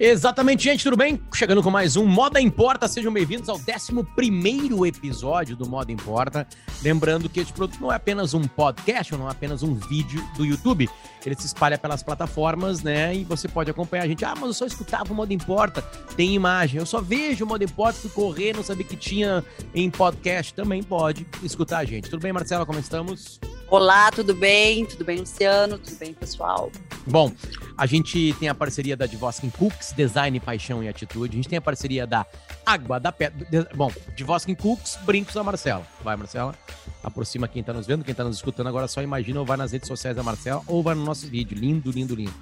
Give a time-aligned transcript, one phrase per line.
[0.00, 1.20] Exatamente, gente, tudo bem?
[1.34, 3.66] Chegando com mais um Moda Importa, sejam bem-vindos ao 11
[4.86, 6.46] episódio do Moda Importa.
[6.84, 10.46] Lembrando que este produto não é apenas um podcast, não é apenas um vídeo do
[10.46, 10.88] YouTube.
[11.26, 13.12] Ele se espalha pelas plataformas, né?
[13.12, 14.24] E você pode acompanhar a gente.
[14.24, 15.82] Ah, mas eu só escutava o Moda Importa,
[16.16, 16.78] tem imagem.
[16.78, 19.44] Eu só vejo o Moda Importa, fui correr, não sabia que tinha
[19.74, 20.54] em podcast.
[20.54, 22.08] Também pode escutar a gente.
[22.08, 22.64] Tudo bem, Marcela?
[22.64, 23.40] Como estamos?
[23.70, 24.86] Olá, tudo bem?
[24.86, 25.78] Tudo bem, Luciano?
[25.78, 26.72] Tudo bem, pessoal?
[27.06, 27.30] Bom,
[27.76, 31.34] a gente tem a parceria da Divoskin Cooks, Design, Paixão e Atitude.
[31.34, 32.24] A gente tem a parceria da
[32.64, 33.68] Água da Pedra.
[33.74, 35.86] Bom, Divoskin Cooks, brincos da Marcela.
[36.02, 36.54] Vai, Marcela.
[37.02, 39.72] Aproxima quem tá nos vendo, quem tá nos escutando agora só imagina ou vai nas
[39.72, 41.54] redes sociais da Marcela ou vai no nosso vídeo.
[41.58, 42.34] Lindo, lindo, lindo.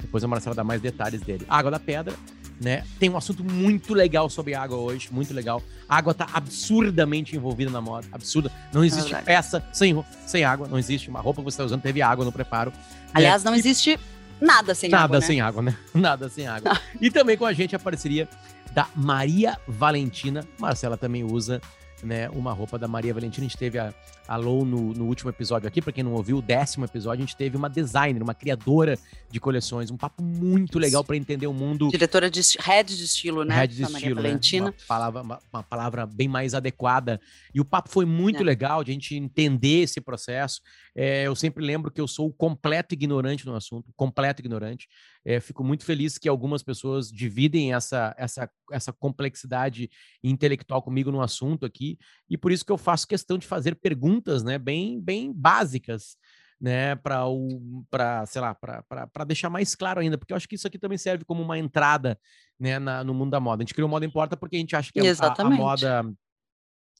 [0.00, 1.44] Depois a Marcela dá mais detalhes dele.
[1.50, 2.14] Água da Pedra,
[2.60, 2.84] né?
[2.98, 5.62] Tem um assunto muito legal sobre água hoje, muito legal.
[5.88, 8.50] A água tá absurdamente envolvida na moda, absurda.
[8.72, 12.00] Não existe peça sem, sem água, não existe uma roupa que você está usando teve
[12.02, 12.70] água no preparo.
[12.70, 12.76] Né?
[13.14, 13.50] Aliás, né?
[13.50, 13.98] não existe
[14.40, 15.42] nada sem nada água, Nada sem né?
[15.42, 15.76] água, né?
[15.94, 16.80] Nada sem água.
[17.00, 18.28] e também com a gente a parceria
[18.72, 20.46] da Maria Valentina.
[20.58, 21.60] Marcela também usa
[22.02, 23.46] né, uma roupa da Maria Valentina.
[23.46, 23.92] A gente teve a,
[24.26, 27.26] a Lou no, no último episódio aqui, para quem não ouviu, o décimo episódio, a
[27.26, 28.98] gente teve uma designer, uma criadora
[29.30, 31.88] de coleções, um papo muito legal para entender o mundo.
[31.88, 33.54] Diretora de head de estilo, né?
[33.54, 34.22] Head de estilo, né?
[34.22, 34.66] Valentina.
[34.66, 37.20] Uma palavra, uma, uma, palavra bem mais adequada.
[37.54, 38.44] E o papo foi muito é.
[38.44, 40.60] legal de a gente entender esse processo.
[40.94, 44.88] É, eu sempre lembro que eu sou completo ignorante no assunto, completo ignorante.
[45.24, 49.88] É, fico muito feliz que algumas pessoas dividem essa, essa, essa complexidade
[50.22, 51.96] intelectual comigo no assunto aqui,
[52.28, 54.11] e por isso que eu faço questão de fazer perguntas
[54.42, 56.16] né, bem, bem básicas
[56.60, 60.54] né, para o para, sei lá, para deixar mais claro ainda, porque eu acho que
[60.54, 62.18] isso aqui também serve como uma entrada,
[62.58, 63.62] né, na, no mundo da moda.
[63.62, 66.04] A gente criou Moda Importa porque a gente acha que a, a, a moda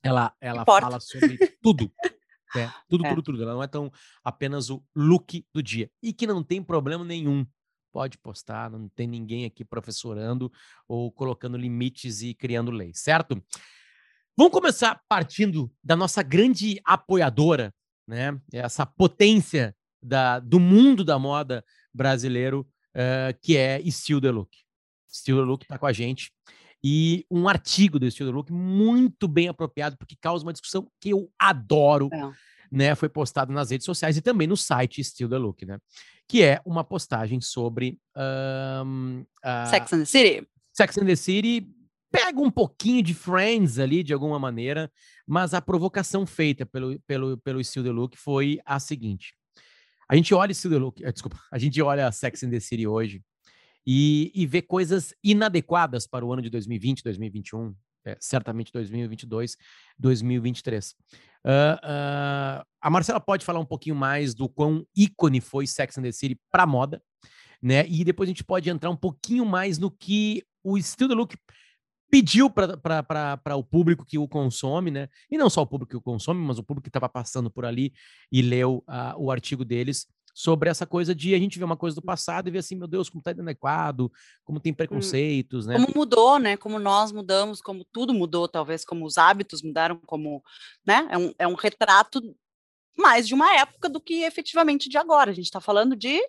[0.02, 1.92] ela ela fala sobre tudo.
[2.55, 2.70] Né?
[2.88, 3.08] Tudo, é.
[3.10, 3.42] tudo, tudo.
[3.42, 3.90] Ela não é tão
[4.22, 5.90] apenas o look do dia.
[6.02, 7.46] E que não tem problema nenhum
[7.92, 10.50] pode postar, não tem ninguém aqui professorando
[10.88, 13.40] ou colocando limites e criando leis, certo?
[14.37, 17.73] Vamos começar partindo da nossa grande apoiadora,
[18.09, 18.39] né?
[18.53, 21.63] Essa potência da, do mundo da moda
[21.93, 24.51] brasileiro, uh, que é Still The Look.
[25.11, 26.33] Still The Look está com a gente.
[26.83, 31.11] E um artigo do Still The Look muito bem apropriado, porque causa uma discussão que
[31.11, 32.09] eu adoro.
[32.13, 32.53] É.
[32.75, 35.79] Né, foi postado nas redes sociais e também no site Still The Look, né?
[36.27, 40.49] que é uma postagem sobre um, uh, Sex and the City.
[40.73, 41.69] Sex and the City
[42.12, 44.92] pega um pouquinho de Friends ali, de alguma maneira,
[45.27, 49.34] mas a provocação feita pelo, pelo, pelo Still The Look foi a seguinte.
[50.08, 52.86] A gente olha Still The Look, eh, desculpa, a gente olha Sex and the City
[52.86, 53.22] hoje
[53.86, 57.74] e, e vê coisas inadequadas para o ano de 2020, 2021,
[58.05, 59.56] é, certamente 2022,
[59.98, 60.90] 2023.
[60.90, 66.02] Uh, uh, a Marcela pode falar um pouquinho mais do quão ícone foi Sex and
[66.02, 67.02] the City para moda,
[67.61, 67.86] né?
[67.89, 71.36] E depois a gente pode entrar um pouquinho mais no que o Still the Look
[72.12, 75.08] pediu para o público que o consome, né?
[75.30, 77.64] E não só o público que o consome, mas o público que estava passando por
[77.64, 77.90] ali
[78.30, 81.96] e leu uh, o artigo deles sobre essa coisa de a gente ver uma coisa
[81.96, 84.12] do passado e ver assim, meu Deus, como tá inadequado,
[84.45, 84.77] como tem hum.
[84.77, 85.77] preconceitos, né?
[85.77, 86.55] Como mudou, né?
[86.58, 90.42] Como nós mudamos, como tudo mudou, talvez como os hábitos mudaram, como,
[90.86, 91.08] né?
[91.11, 92.20] É um, é um retrato
[92.95, 95.30] mais de uma época do que efetivamente de agora.
[95.30, 96.20] A gente está falando de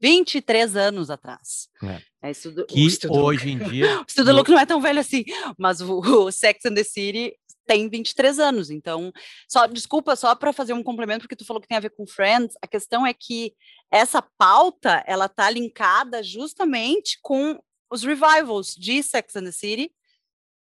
[0.00, 1.68] 23 anos atrás.
[1.82, 2.00] É.
[2.22, 4.00] É estudo, que hoje em dia.
[4.00, 5.24] o Estudo Look não é tão velho assim,
[5.56, 7.32] mas o, o Sex and the City
[7.66, 8.70] tem 23 anos.
[8.70, 9.12] Então,
[9.48, 12.06] só desculpa só para fazer um complemento porque tu falou que tem a ver com
[12.06, 12.56] Friends.
[12.62, 13.52] A questão é que
[13.90, 17.58] essa pauta ela tá linkada justamente com
[17.90, 19.92] os revivals de Sex and the City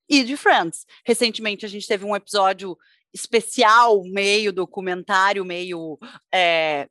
[0.08, 0.84] e de Friends.
[1.06, 2.76] Recentemente a gente teve um episódio
[3.14, 5.98] especial, meio documentário, meio
[6.32, 6.88] é,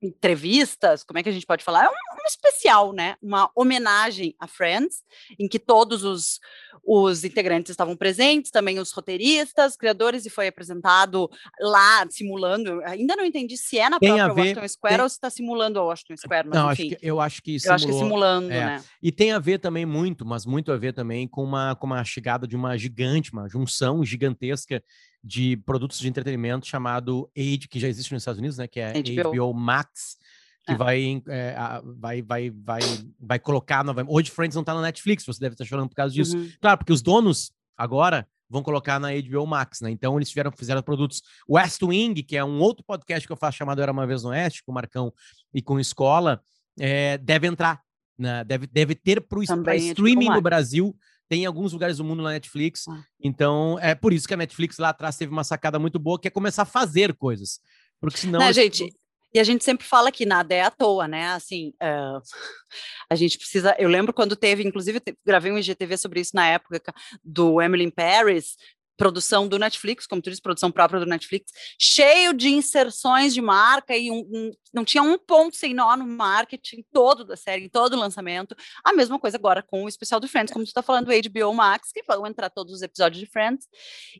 [0.00, 1.84] entrevistas, como é que a gente pode falar?
[1.84, 3.16] É um, um, especial, né?
[3.22, 5.02] Uma homenagem a Friends,
[5.38, 6.38] em que todos os,
[6.84, 11.28] os integrantes estavam presentes, também os roteiristas, criadores, e foi apresentado
[11.60, 12.80] lá, simulando.
[12.84, 15.02] Ainda não entendi se é na tem própria ver, Washington Square tem...
[15.02, 16.88] ou se está simulando a Washington Square, mas não, enfim.
[16.88, 18.64] Acho que, eu acho que simulou, Eu acho que simulando, é.
[18.66, 18.84] né?
[19.02, 22.04] E tem a ver também muito, mas muito a ver também com uma, com uma
[22.04, 24.82] chegada de uma gigante, uma junção gigantesca
[25.22, 28.66] de produtos de entretenimento chamado Age, que já existe nos Estados Unidos, né?
[28.66, 30.16] Que é HBO, HBO Max,
[30.64, 30.76] que é.
[30.76, 31.56] vai, é,
[31.96, 32.80] vai, vai, vai,
[33.18, 34.12] vai colocar novamente.
[34.12, 36.36] Hoje Friends não tá na Netflix, você deve estar chorando por causa disso.
[36.36, 36.50] Uhum.
[36.60, 39.90] Claro, porque os donos agora vão colocar na HBO Max, né?
[39.90, 43.58] Então eles tiveram, fizeram produtos West Wing, que é um outro podcast que eu faço
[43.58, 45.12] chamado Era uma vez no Oeste, com o Marcão
[45.52, 46.42] e com Escola,
[46.78, 47.82] é, deve entrar,
[48.16, 48.44] né?
[48.44, 50.96] Deve, deve ter para o streaming no Brasil
[51.28, 52.88] tem em alguns lugares do mundo na Netflix.
[52.88, 53.02] Ah.
[53.20, 56.28] Então, é por isso que a Netflix lá atrás teve uma sacada muito boa, que
[56.28, 57.60] é começar a fazer coisas.
[58.00, 58.40] Porque senão.
[58.40, 58.88] Não, gente,
[59.34, 61.28] E a gente sempre fala que nada é à toa, né?
[61.28, 62.20] Assim, uh,
[63.10, 63.76] a gente precisa.
[63.78, 66.80] Eu lembro quando teve, inclusive, gravei um IGTV sobre isso na época
[67.22, 68.56] do Emily in Paris,
[68.98, 73.96] produção do Netflix, como tu disse, produção própria do Netflix, cheio de inserções de marca
[73.96, 77.94] e um, um, não tinha um ponto sem nó no marketing todo da série, todo
[77.94, 78.56] o lançamento.
[78.84, 81.54] A mesma coisa agora com o especial do Friends, como tu está falando, do HBO
[81.54, 83.66] Max, que vão entrar todos os episódios de Friends.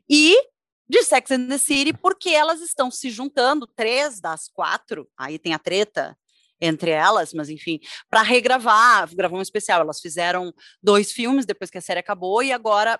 [0.09, 0.35] E
[0.89, 5.53] de Sex and the City, porque elas estão se juntando, três das quatro, aí tem
[5.53, 6.17] a treta
[6.59, 7.79] entre elas, mas enfim,
[8.09, 9.81] para regravar, gravar um especial.
[9.81, 10.53] Elas fizeram
[10.83, 12.99] dois filmes depois que a série acabou e agora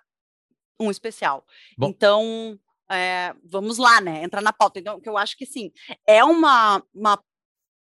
[0.79, 1.45] um especial.
[1.77, 1.89] Bom.
[1.89, 2.59] Então,
[2.89, 4.23] é, vamos lá, né?
[4.23, 4.79] Entrar na pauta.
[4.79, 5.71] Então, que eu acho que sim,
[6.07, 7.21] é uma, uma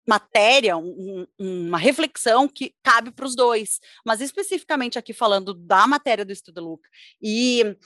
[0.06, 6.25] matéria, um, uma reflexão que cabe para os dois, mas especificamente aqui falando da matéria
[6.25, 6.82] do Estudo Look
[7.20, 7.76] e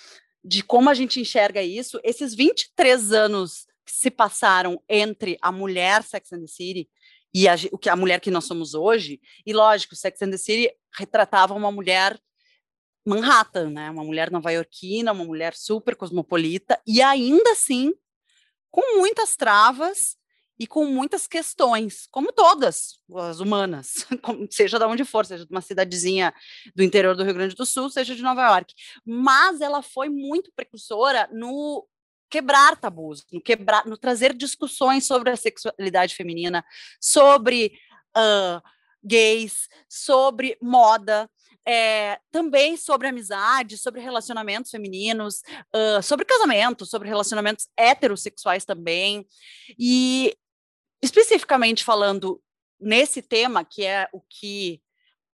[0.44, 6.02] de como a gente enxerga isso, esses 23 anos que se passaram entre a mulher
[6.02, 6.88] Sex and the City
[7.32, 7.54] e a,
[7.90, 12.18] a mulher que nós somos hoje, e lógico, Sex and the City retratava uma mulher
[13.06, 13.90] Manhattan, né?
[13.90, 17.92] Uma mulher nova-iorquina, uma mulher super cosmopolita, e ainda assim,
[18.70, 20.16] com muitas travas
[20.58, 24.06] e com muitas questões, como todas as humanas,
[24.50, 26.34] seja de onde for, seja de uma cidadezinha
[26.74, 28.74] do interior do Rio Grande do Sul, seja de Nova York.
[29.02, 31.88] Mas ela foi muito precursora no
[32.28, 36.62] quebrar tabus, no quebrar, no trazer discussões sobre a sexualidade feminina,
[37.00, 37.72] sobre
[38.14, 38.62] uh,
[39.02, 41.28] gays, sobre moda,
[41.66, 45.42] é, também sobre amizade, sobre relacionamentos femininos,
[45.74, 49.26] uh, sobre casamento, sobre relacionamentos heterossexuais também.
[49.78, 50.34] E
[51.02, 52.40] especificamente falando
[52.80, 54.80] nesse tema, que é o que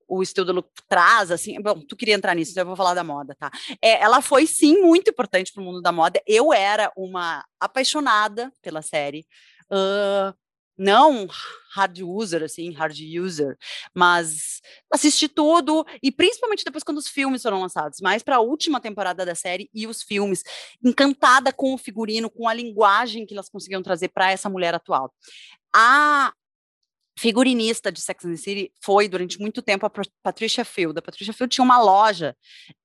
[0.07, 3.36] o estudo traz, assim, bom, tu queria entrar nisso, então eu vou falar da moda,
[3.39, 3.50] tá?
[3.81, 6.21] É, ela foi, sim, muito importante para o mundo da moda.
[6.28, 9.25] Eu era uma apaixonada pela série.
[9.71, 10.31] Uh,
[10.77, 11.27] não
[11.75, 13.57] hard user, assim, hard user,
[13.94, 14.62] mas
[14.92, 19.25] assisti tudo, e principalmente depois quando os filmes foram lançados, mais para a última temporada
[19.25, 20.44] da série e os filmes,
[20.83, 25.13] encantada com o figurino, com a linguagem que elas conseguiam trazer para essa mulher atual.
[25.74, 26.33] A
[27.18, 31.00] figurinista de Sex and the City foi durante muito tempo a Patricia Field.
[31.00, 32.36] A Patricia Field tinha uma loja,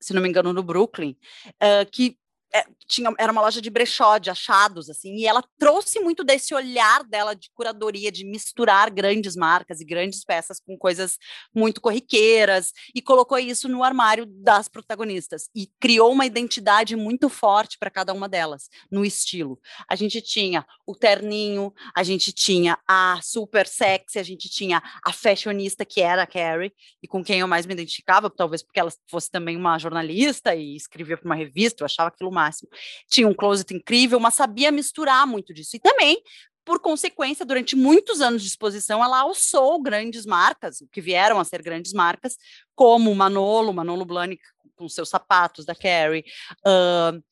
[0.00, 1.16] se não me engano, no Brooklyn,
[1.56, 2.16] uh, que
[2.54, 6.54] é, tinha, era uma loja de brechó, de achados, assim, e ela trouxe muito desse
[6.54, 11.16] olhar dela de curadoria, de misturar grandes marcas e grandes peças com coisas
[11.54, 17.78] muito corriqueiras, e colocou isso no armário das protagonistas, e criou uma identidade muito forte
[17.78, 19.58] para cada uma delas, no estilo.
[19.88, 25.12] A gente tinha o terninho, a gente tinha a super sexy, a gente tinha a
[25.12, 26.72] fashionista, que era a Carrie,
[27.02, 30.74] e com quem eu mais me identificava, talvez porque ela fosse também uma jornalista e
[30.74, 32.70] escrevia para uma revista, eu achava aquilo máximo.
[33.08, 35.76] Tinha um closet incrível, mas sabia misturar muito disso.
[35.76, 36.22] E também,
[36.64, 41.62] por consequência, durante muitos anos de exposição, ela alçou grandes marcas, que vieram a ser
[41.62, 42.36] grandes marcas,
[42.74, 44.42] como Manolo, Manolo Blahnik
[44.76, 46.24] com seus sapatos da Carrie,
[46.66, 47.22] uh,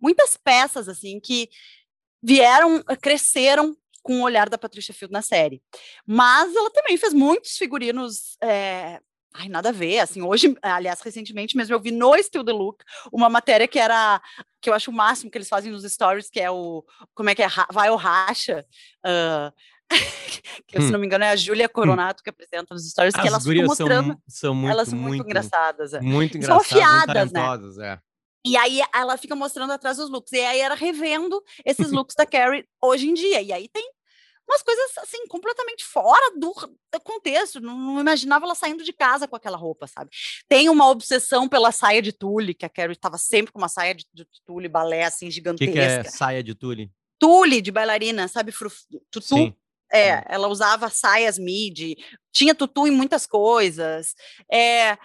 [0.00, 1.48] muitas peças assim que
[2.20, 5.62] vieram, cresceram com o olhar da Patricia Field na série.
[6.04, 9.00] Mas ela também fez muitos figurinos é,
[9.38, 12.84] Ai, nada a ver, assim, hoje, aliás, recentemente mesmo eu vi no Still the Look
[13.12, 14.20] uma matéria que era,
[14.60, 16.84] que eu acho o máximo que eles fazem nos stories, que é o,
[17.14, 18.64] como é que é, vai ou racha,
[19.04, 19.52] uh,
[20.66, 20.82] que, hum.
[20.82, 21.72] se não me engano é a Júlia hum.
[21.72, 24.98] Coronato que apresenta nos stories, As que elas ficam mostrando, são, são muito, elas são
[24.98, 25.92] muito, muito engraçadas.
[25.92, 26.00] É.
[26.00, 27.92] Muito engraçadas, são afiadas, né?
[27.92, 28.06] É.
[28.46, 30.32] E aí ela fica mostrando atrás os looks.
[30.32, 33.42] E aí era revendo esses looks da Carrie hoje em dia.
[33.42, 33.90] E aí tem
[34.48, 36.54] umas coisas assim completamente fora do,
[36.92, 37.60] do contexto.
[37.60, 40.10] Não, não, imaginava ela saindo de casa com aquela roupa, sabe?
[40.48, 43.94] Tem uma obsessão pela saia de tule, que a Carrie estava sempre com uma saia
[43.94, 45.70] de, de tule balé assim gigantesca.
[45.70, 46.90] O que, que, é saia de tule?
[47.18, 48.52] Tule de bailarina, sabe?
[49.10, 49.26] Tutu.
[49.26, 49.54] Sim.
[49.92, 51.96] É, ela usava saias midi,
[52.32, 54.16] tinha tutu em muitas coisas.
[54.50, 54.98] É,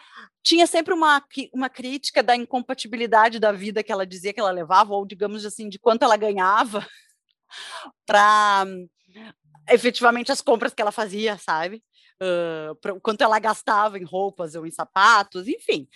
[0.43, 4.93] tinha sempre uma, uma crítica da incompatibilidade da vida que ela dizia que ela levava,
[4.93, 6.85] ou digamos assim, de quanto ela ganhava
[8.07, 8.65] para
[9.69, 11.83] efetivamente as compras que ela fazia, sabe?
[12.21, 15.87] Uh, pra, quanto ela gastava em roupas ou em sapatos, enfim.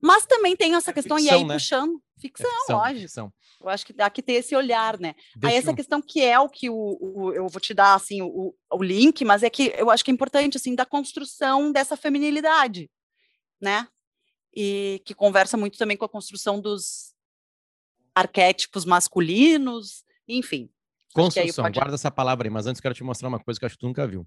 [0.00, 1.54] Mas também tem essa é questão, ficção, e aí né?
[1.54, 3.00] puxando, ficção, é ficção, lógico.
[3.00, 3.32] Ficção.
[3.60, 5.14] Eu acho que dá que ter esse olhar, né?
[5.36, 5.74] Deixa aí essa eu...
[5.74, 9.24] questão que é o que o, o, eu vou te dar, assim, o, o link,
[9.24, 12.88] mas é que eu acho que é importante, assim, da construção dessa feminilidade,
[13.60, 13.88] né?
[14.54, 17.12] E que conversa muito também com a construção dos
[18.14, 20.70] arquétipos masculinos, enfim.
[21.14, 21.78] Construção, pode...
[21.78, 23.86] guarda essa palavra aí, mas antes quero te mostrar uma coisa que acho que tu
[23.86, 24.26] nunca viu.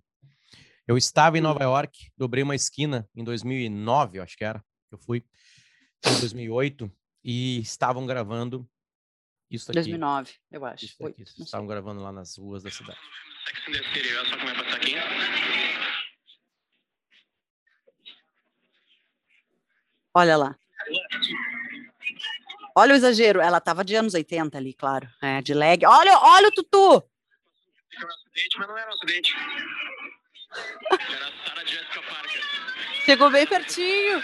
[0.87, 1.43] Eu estava em hum.
[1.43, 5.23] Nova York, dobrei uma esquina em 2009, eu acho que era, eu fui,
[6.05, 6.91] em 2008,
[7.23, 8.67] e estavam gravando
[9.49, 9.75] Isso aqui.
[9.75, 10.85] 2009, eu acho.
[10.85, 11.23] Isso aqui.
[11.23, 12.99] Vocês estavam gravando lá nas ruas da cidade.
[20.13, 20.57] Olha lá.
[22.75, 23.41] Olha o exagero.
[23.41, 25.07] Ela tava de anos 80 ali, claro.
[25.21, 25.85] É, de leg.
[25.85, 27.03] Olha, olha o Tutu!
[27.97, 29.35] Era um acidente, mas não era um acidente.
[30.89, 32.41] Era a Sarah Jessica Parker.
[33.05, 34.23] Chegou bem pertinho.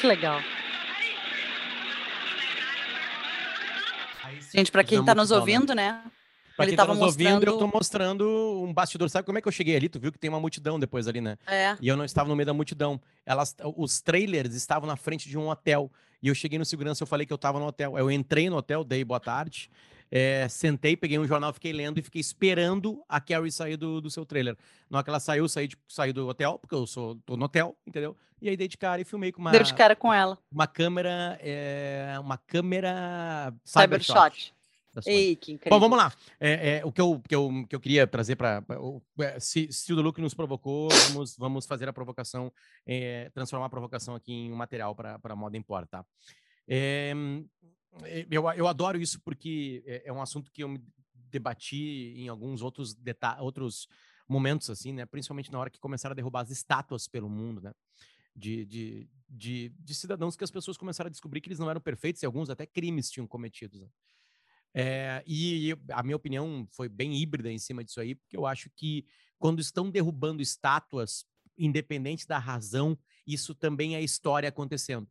[0.00, 0.40] Que legal.
[4.54, 6.02] Gente, para quem está nos ouvindo, né?
[6.58, 7.34] Pra Ele quem tá nos mostrando...
[7.34, 9.08] ouvindo, eu tô mostrando um bastidor.
[9.08, 9.88] Sabe como é que eu cheguei ali?
[9.88, 11.38] Tu viu que tem uma multidão depois ali, né?
[11.46, 11.76] É.
[11.80, 13.00] E eu não estava no meio da multidão.
[13.24, 15.88] Elas, os trailers estavam na frente de um hotel.
[16.20, 17.96] E eu cheguei no segurança, eu falei que eu estava no hotel.
[17.96, 19.70] Eu entrei no hotel, dei boa tarde.
[20.10, 24.10] É, sentei, peguei um jornal, fiquei lendo e fiquei esperando a Carrie sair do, do
[24.10, 24.56] seu trailer.
[24.90, 27.44] Na hora que ela saiu, saí, de, saí do hotel, porque eu sou, tô no
[27.44, 28.16] hotel, entendeu?
[28.42, 29.52] E aí dei de cara e filmei com uma.
[29.52, 30.36] Deu de cara com ela.
[30.50, 31.38] Uma câmera.
[31.40, 33.54] É, uma câmera.
[33.64, 34.54] Cybershot.
[35.06, 35.78] Ei, que incrível.
[35.78, 36.12] Bom, vamos lá.
[36.40, 38.64] É, é, o que eu, que, eu, que eu queria trazer para.
[39.20, 42.52] É, se, se o do Luke nos provocou, vamos, vamos fazer a provocação,
[42.86, 45.98] é, transformar a provocação aqui em um material para a moda importa.
[45.98, 46.06] Tá?
[46.66, 47.12] É,
[48.30, 50.82] eu, eu adoro isso porque é, é, um assunto que eu me
[51.14, 52.96] debati em alguns outros,
[53.40, 53.88] outros
[54.28, 55.06] momentos, assim, né?
[55.06, 57.72] Principalmente na hora que começaram a derrubar as estátuas pelo mundo, né?
[58.36, 61.80] De, de, de, de cidadãos que as pessoas começaram a descobrir que eles não eram
[61.80, 63.80] perfeitos e alguns até crimes tinham cometidos.
[63.80, 63.88] Né?
[64.74, 68.70] É, e a minha opinião foi bem híbrida em cima disso aí, porque eu acho
[68.76, 69.06] que
[69.38, 71.24] quando estão derrubando estátuas,
[71.56, 75.08] independente da razão, isso também é história acontecendo.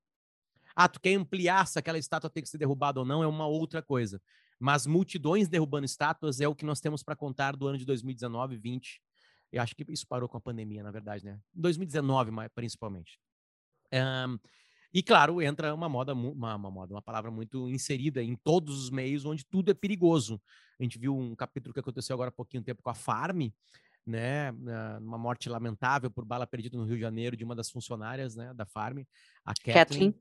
[0.75, 3.47] Ah, tu quer ampliar se aquela estátua tem que ser derrubada ou não, é uma
[3.47, 4.21] outra coisa.
[4.59, 8.57] Mas multidões derrubando estátuas é o que nós temos para contar do ano de 2019,
[8.57, 9.01] 20.
[9.51, 11.39] Eu acho que isso parou com a pandemia, na verdade, né?
[11.53, 13.19] 2019, principalmente.
[13.93, 14.37] Um,
[14.93, 18.89] e claro, entra uma moda, uma, uma, moda, uma palavra muito inserida em todos os
[18.89, 20.41] meios onde tudo é perigoso.
[20.79, 23.49] A gente viu um capítulo que aconteceu agora há pouquinho tempo com a Farm,
[24.05, 24.51] né,
[25.01, 28.53] uma morte lamentável por bala perdida no Rio de Janeiro de uma das funcionárias, né,
[28.53, 28.99] da Farm,
[29.43, 29.73] a Kathleen.
[29.73, 30.15] Kathleen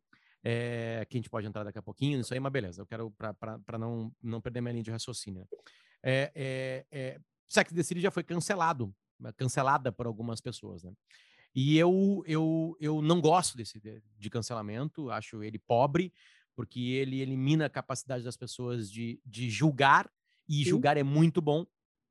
[0.48, 3.10] é, que a gente pode entrar daqui a pouquinho, isso aí, mas beleza, eu quero
[3.10, 5.44] para não, não perder minha linha de raciocínio.
[6.00, 8.94] É, é, é, Sex the City já foi cancelado,
[9.36, 10.92] cancelada por algumas pessoas, né?
[11.56, 16.12] E eu, eu, eu não gosto desse de, de cancelamento, acho ele pobre,
[16.54, 20.06] porque ele elimina a capacidade das pessoas de, de julgar,
[20.46, 20.70] e Sim.
[20.70, 21.66] julgar é muito bom,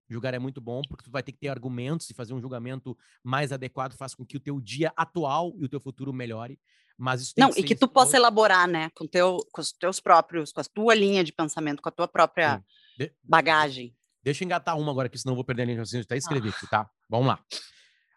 [0.09, 2.97] julgar é muito bom, porque tu vai ter que ter argumentos e fazer um julgamento
[3.23, 6.59] mais adequado faz com que o teu dia atual e o teu futuro melhore.
[6.97, 9.99] Mas isso Não, que e que tu possa elaborar, né, com, teu, com os teus
[9.99, 12.63] próprios, com a tua linha de pensamento, com a tua própria
[12.97, 13.13] de...
[13.23, 13.95] bagagem.
[14.23, 16.03] Deixa eu engatar uma agora, que senão eu vou perder a linha de raciocínio.
[16.03, 16.55] Até escrever ah.
[16.57, 16.89] aqui, tá?
[17.07, 17.39] Vamos lá.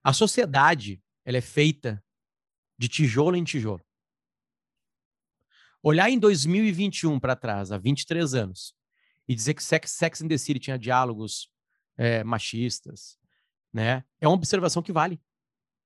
[0.03, 2.03] A sociedade, ela é feita
[2.79, 3.85] de tijolo em tijolo.
[5.83, 8.75] Olhar em 2021 para trás, há 23 anos,
[9.29, 11.53] e dizer que Sex, Sex and the City tinha diálogos
[11.99, 13.19] é, machistas,
[13.71, 14.05] né?
[14.19, 15.21] É uma observação que vale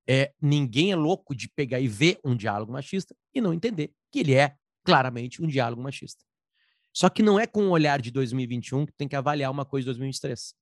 [0.09, 4.21] é, ninguém é louco de pegar e ver um diálogo machista e não entender que
[4.21, 6.25] ele é claramente um diálogo machista.
[6.93, 9.87] Só que não é com o olhar de 2021 que tem que avaliar uma coisa
[9.87, 10.55] de 2023.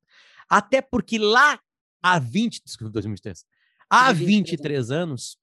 [0.49, 1.61] Até porque lá
[2.03, 3.45] há 20, desculpa, 2023,
[3.91, 5.37] há 23 anos,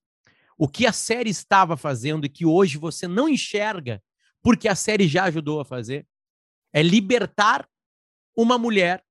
[0.58, 4.02] o que a série estava fazendo e que hoje você não enxerga,
[4.42, 6.08] porque a série já ajudou a fazer,
[6.74, 7.68] é libertar
[8.36, 9.04] uma mulher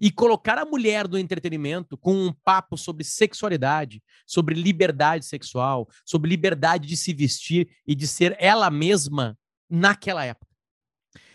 [0.00, 6.30] e colocar a mulher do entretenimento com um papo sobre sexualidade, sobre liberdade sexual, sobre
[6.30, 9.36] liberdade de se vestir e de ser ela mesma
[9.68, 10.54] naquela época.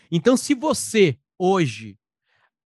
[0.09, 1.97] Então, se você hoje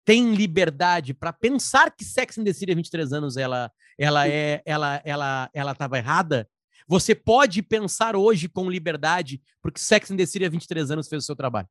[0.05, 4.61] tem liberdade para pensar que Sex and the City há 23 anos ela ela é
[4.63, 6.47] ela ela ela estava errada,
[6.87, 11.23] você pode pensar hoje com liberdade porque Sex and the City há 23 anos fez
[11.23, 11.67] o seu trabalho.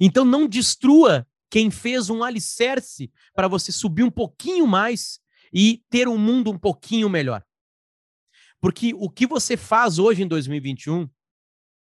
[0.00, 5.20] Então não destrua quem fez um alicerce para você subir um pouquinho mais
[5.52, 7.44] e ter um mundo um pouquinho melhor.
[8.60, 11.10] Porque o que você faz hoje em 2021,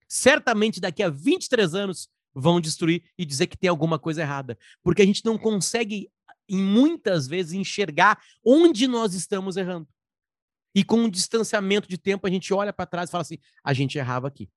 [0.10, 4.58] certamente daqui a 23 anos vão destruir e dizer que tem alguma coisa errada.
[4.84, 6.12] Porque a gente não consegue,
[6.50, 9.88] em muitas vezes, enxergar onde nós estamos errando.
[10.76, 13.74] E com um distanciamento de tempo, a gente olha para trás e fala assim: a
[13.74, 14.50] gente errava aqui.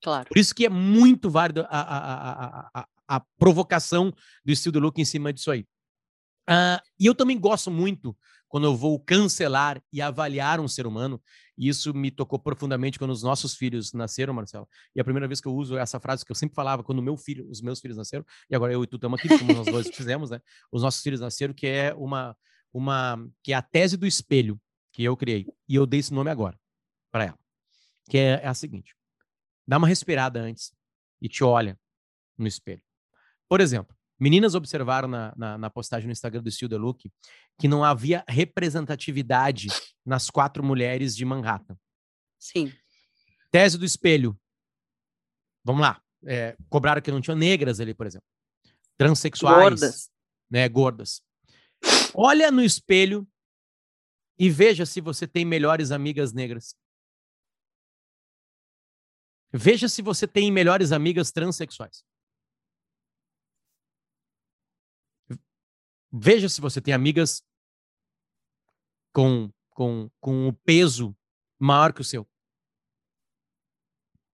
[0.00, 0.28] Claro.
[0.28, 5.00] Por isso que é muito válido a, a, a, a provocação do estilo do look
[5.00, 5.66] em cima disso aí.
[6.48, 8.16] Uh, e eu também gosto muito
[8.48, 11.20] quando eu vou cancelar e avaliar um ser humano,
[11.58, 14.68] e isso me tocou profundamente quando os nossos filhos nasceram, Marcelo.
[14.94, 17.16] E a primeira vez que eu uso essa frase que eu sempre falava quando meu
[17.16, 19.88] filho, os meus filhos nasceram, e agora eu e tu estamos aqui, como nós dois
[19.94, 20.40] fizemos, né?
[20.70, 22.36] Os nossos filhos nasceram, que é uma,
[22.72, 24.60] uma, que é a tese do espelho
[24.92, 26.56] que eu criei, e eu dei esse nome agora
[27.10, 27.38] para ela,
[28.08, 28.94] que é, é a seguinte:
[29.66, 30.72] Dá uma respirada antes
[31.20, 31.78] e te olha
[32.36, 32.82] no espelho.
[33.48, 37.10] Por exemplo, meninas observaram na, na, na postagem no Instagram do The Look
[37.58, 39.68] que não havia representatividade
[40.04, 41.76] nas quatro mulheres de Manhattan.
[42.38, 42.72] Sim.
[43.50, 44.38] Tese do espelho.
[45.64, 46.02] Vamos lá.
[46.26, 48.26] É, cobraram que não tinha negras ali, por exemplo.
[48.96, 49.56] Transsexuais.
[49.56, 50.10] Gordas.
[50.50, 51.22] Né, gordas.
[52.14, 53.26] Olha no espelho
[54.38, 56.74] e veja se você tem melhores amigas negras.
[59.52, 62.04] Veja se você tem melhores amigas transexuais.
[66.16, 67.42] Veja se você tem amigas
[69.12, 71.16] com, com, com o peso
[71.58, 72.24] maior que o seu.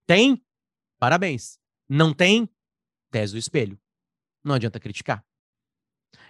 [0.06, 0.44] Tem?
[0.98, 1.58] Parabéns.
[1.88, 2.46] Não tem?
[3.10, 3.80] Tese do espelho.
[4.44, 5.24] Não adianta criticar.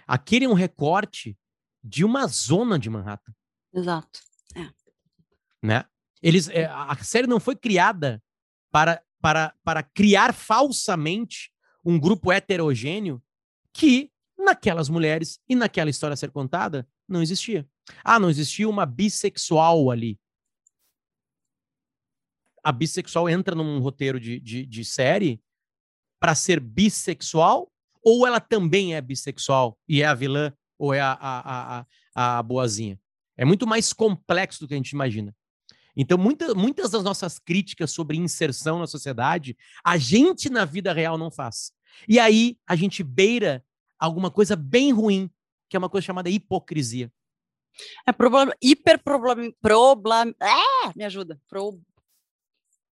[0.07, 1.37] Aquele é um recorte
[1.83, 3.33] de uma zona de Manhattan.
[3.73, 4.21] Exato.
[4.55, 4.71] É.
[5.61, 5.85] Né?
[6.21, 8.23] Eles, é, a série não foi criada
[8.71, 11.51] para, para, para criar falsamente
[11.83, 13.21] um grupo heterogêneo
[13.73, 14.10] que,
[14.43, 17.67] naquelas mulheres e naquela história a ser contada, não existia.
[18.03, 20.19] Ah, não existia uma bissexual ali.
[22.63, 25.41] A bissexual entra num roteiro de, de, de série
[26.19, 27.71] para ser bissexual
[28.03, 32.43] ou ela também é bissexual e é a vilã ou é a, a, a, a
[32.43, 32.99] boazinha?
[33.37, 35.35] É muito mais complexo do que a gente imagina.
[35.95, 41.17] Então, muita, muitas das nossas críticas sobre inserção na sociedade, a gente na vida real
[41.17, 41.71] não faz.
[42.07, 43.63] E aí a gente beira
[44.01, 45.29] alguma coisa bem ruim,
[45.69, 47.11] que é uma coisa chamada hipocrisia.
[48.05, 51.39] É problema, hiper problema, problem, é, me ajuda.
[51.47, 51.79] Pro,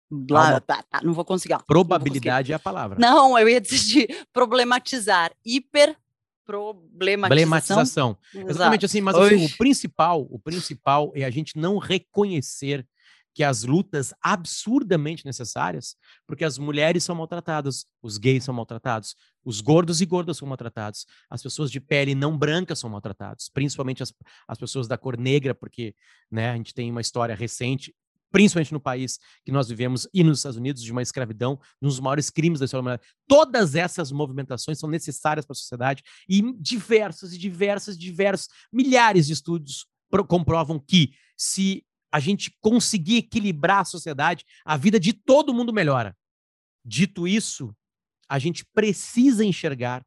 [0.08, 1.58] blá, tá, tá, não vou conseguir.
[1.66, 2.52] Probabilidade vou conseguir.
[2.52, 2.98] é a palavra.
[2.98, 5.32] Não, eu ia dizer de problematizar.
[5.44, 5.96] Hiper
[6.44, 8.16] problematização.
[8.34, 12.86] Exatamente assim, mas assim, o principal, o principal é a gente não reconhecer
[13.34, 15.96] que as lutas absurdamente necessárias,
[16.26, 21.06] porque as mulheres são maltratadas, os gays são maltratados, os gordos e gordas são maltratados,
[21.30, 24.12] as pessoas de pele não branca são maltratados, principalmente as,
[24.46, 25.94] as pessoas da cor negra, porque
[26.30, 27.94] né, a gente tem uma história recente
[28.32, 32.00] principalmente no país que nós vivemos e nos Estados Unidos, de uma escravidão, um dos
[32.00, 33.06] maiores crimes da história humanidade.
[33.28, 39.34] Todas essas movimentações são necessárias para a sociedade e diversos e diversos, diversos, milhares de
[39.34, 39.86] estudos
[40.28, 46.14] comprovam que se a gente conseguir equilibrar a sociedade, a vida de todo mundo melhora.
[46.84, 47.74] Dito isso,
[48.28, 50.04] a gente precisa enxergar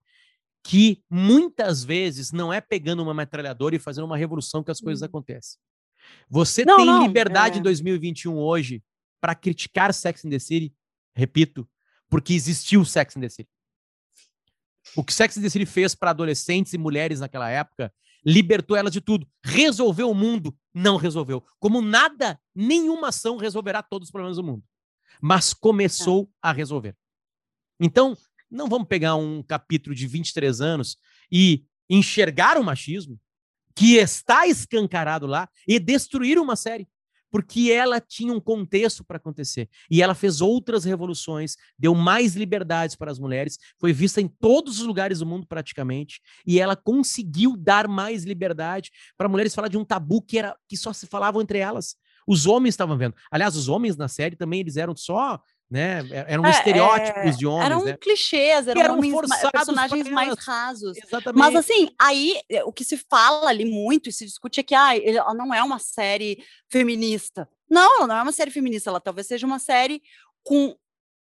[0.63, 5.01] que muitas vezes não é pegando uma metralhadora e fazendo uma revolução que as coisas
[5.01, 5.07] uhum.
[5.07, 5.59] acontecem.
[6.29, 7.59] Você não, tem não, liberdade é...
[7.59, 8.83] em 2021 hoje
[9.19, 10.73] para criticar Sex and the City,
[11.15, 11.67] repito,
[12.09, 13.49] porque existiu Sex and the City.
[14.95, 17.91] O que Sex and the City fez para adolescentes e mulheres naquela época
[18.25, 19.27] libertou elas de tudo.
[19.43, 20.57] Resolveu o mundo?
[20.73, 21.43] Não resolveu.
[21.59, 24.63] Como nada, nenhuma ação resolverá todos os problemas do mundo.
[25.21, 26.27] Mas começou é.
[26.49, 26.95] a resolver.
[27.79, 28.17] Então,
[28.49, 30.97] não vamos pegar um capítulo de 23 anos
[31.31, 33.19] e enxergar o machismo
[33.75, 36.87] que está escancarado lá e destruir uma série,
[37.35, 39.67] porque ela tinha um contexto para acontecer.
[39.91, 44.79] E ela fez outras revoluções, deu mais liberdades para as mulheres, foi vista em todos
[44.79, 49.77] os lugares do mundo praticamente, e ela conseguiu dar mais liberdade para mulheres falar de
[49.77, 51.97] um tabu que era que só se falavam entre elas.
[52.25, 53.13] Os homens estavam vendo.
[53.29, 55.37] Aliás, os homens na série também eles eram só
[55.69, 55.99] né?
[56.27, 57.65] Eram é, estereótipos é, de homens.
[57.65, 57.97] Eram né?
[57.97, 59.15] clichês, eram, eram homens,
[59.51, 60.97] personagens mais rasos.
[60.97, 61.39] Exatamente.
[61.39, 64.75] Mas assim, aí eh, o que se fala ali muito e se discute é que
[64.75, 67.49] ah, ela não é uma série feminista.
[67.69, 70.01] Não, ela não é uma série feminista, ela talvez seja uma série
[70.43, 70.75] com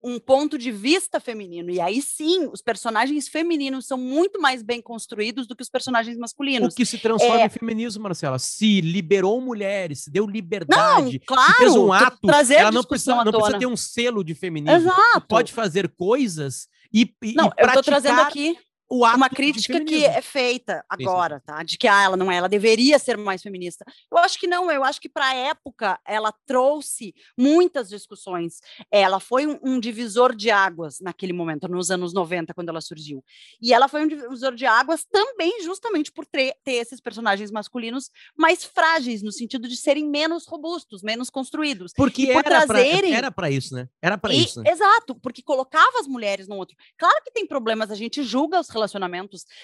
[0.05, 1.71] um ponto de vista feminino.
[1.71, 6.19] E aí sim, os personagens femininos são muito mais bem construídos do que os personagens
[6.19, 6.75] masculinos.
[6.75, 7.47] O que se transforma é...
[7.47, 8.39] em feminismo, Marcela.
[8.39, 12.19] Se liberou mulheres, se deu liberdade, não, claro, fez um ato,
[12.53, 14.77] ela não precisa, não precisa ter um selo de feminismo.
[14.77, 15.27] Exato.
[15.27, 18.57] Pode fazer coisas e, e Não, e eu estou trazendo aqui
[19.01, 21.63] uma crítica que é feita agora, tá?
[21.63, 23.85] De que ah, ela não é, ela deveria ser mais feminista.
[24.11, 28.61] Eu acho que não, eu acho que para a época ela trouxe muitas discussões.
[28.91, 33.25] Ela foi um, um, divisor de águas naquele momento, nos anos 90, quando ela surgiu.
[33.61, 38.11] E ela foi um divisor de águas também, justamente por ter, ter esses personagens masculinos
[38.37, 41.93] mais frágeis, no sentido de serem menos robustos, menos construídos.
[41.97, 43.13] Porque por era trazerem...
[43.35, 43.89] para isso, né?
[44.01, 44.63] Era para isso.
[44.63, 44.71] Né?
[44.71, 46.77] Exato, porque colocava as mulheres no outro.
[46.97, 48.84] Claro que tem problemas, a gente julga os relacionamentos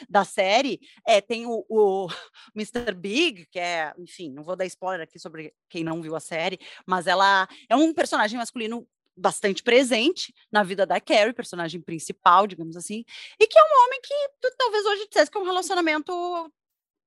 [0.09, 2.09] da série, é, tem o, o
[2.57, 2.95] Mr.
[2.95, 6.59] Big, que é, enfim, não vou dar spoiler aqui sobre quem não viu a série,
[6.87, 12.77] mas ela é um personagem masculino bastante presente na vida da Carrie, personagem principal, digamos
[12.77, 13.05] assim,
[13.39, 16.13] e que é um homem que tu, talvez hoje dissesse que é um relacionamento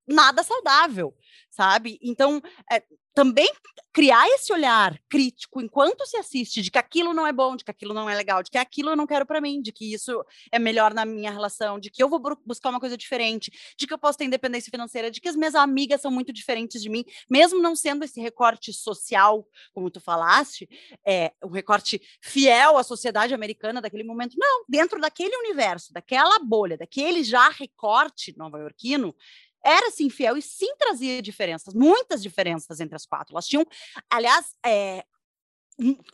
[0.07, 1.15] nada saudável,
[1.49, 1.99] sabe?
[2.01, 3.47] Então, é, também
[3.93, 7.69] criar esse olhar crítico enquanto se assiste de que aquilo não é bom, de que
[7.69, 10.25] aquilo não é legal, de que aquilo eu não quero para mim, de que isso
[10.51, 13.93] é melhor na minha relação, de que eu vou buscar uma coisa diferente, de que
[13.93, 17.05] eu posso ter independência financeira, de que as minhas amigas são muito diferentes de mim,
[17.29, 20.67] mesmo não sendo esse recorte social, como tu falaste,
[21.05, 24.35] é um recorte fiel à sociedade americana daquele momento.
[24.39, 29.15] Não, dentro daquele universo, daquela bolha, daquele já recorte nova-iorquino,
[29.63, 33.33] era sim fiel e sim trazia diferenças, muitas diferenças entre as quatro.
[33.33, 33.65] Elas tinham,
[34.09, 35.03] aliás, é,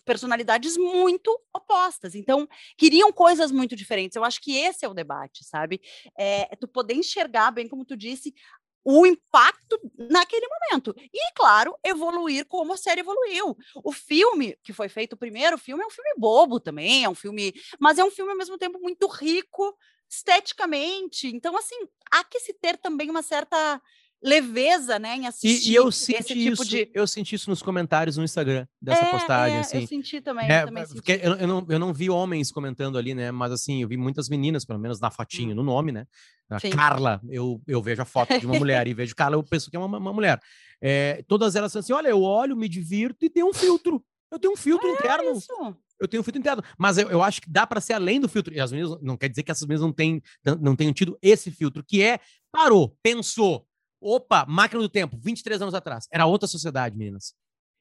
[0.06, 4.16] personalidades muito opostas, então queriam coisas muito diferentes.
[4.16, 5.82] Eu acho que esse é o debate, sabe?
[6.18, 8.34] É tu poder enxergar, bem como tu disse,
[8.92, 10.96] o impacto naquele momento.
[11.14, 13.56] E, claro, evoluir como a série evoluiu.
[13.84, 17.16] O filme, que foi feito o primeiro filme, é um filme bobo também, é um
[17.16, 19.76] filme, mas é um filme ao mesmo tempo muito rico
[20.10, 21.28] esteticamente.
[21.28, 21.76] Então, assim,
[22.12, 23.80] há que se ter também uma certa
[24.22, 26.92] leveza, né, em assistir e, e eu senti tipo isso, de...
[26.94, 29.82] eu senti isso nos comentários no Instagram dessa é, postagem, é, assim.
[29.82, 32.98] Eu senti também, é, eu também porque eu, eu, não, eu não vi homens comentando
[32.98, 35.56] ali, né, mas assim, eu vi muitas meninas, pelo menos na fotinho, hum.
[35.56, 36.06] no nome, né,
[36.50, 36.72] a Sim.
[36.72, 39.78] Carla, eu, eu vejo a foto de uma mulher e vejo Carla, eu penso que
[39.78, 40.40] é uma, uma mulher.
[40.82, 44.04] É, todas elas assim, olha, eu olho, me divirto e tem um filtro.
[44.32, 45.32] Eu tenho um filtro é interno.
[45.32, 46.64] Isso eu tenho um filtro interno.
[46.78, 48.54] Mas eu, eu acho que dá para ser além do filtro.
[48.54, 50.22] E as meninas não quer dizer que essas meninas não, tem,
[50.62, 52.20] não tenham tido esse filtro, que é
[52.52, 53.68] parou, pensou.
[54.02, 56.08] Opa, máquina do tempo, 23 anos atrás.
[56.12, 57.34] Era outra sociedade, meninas.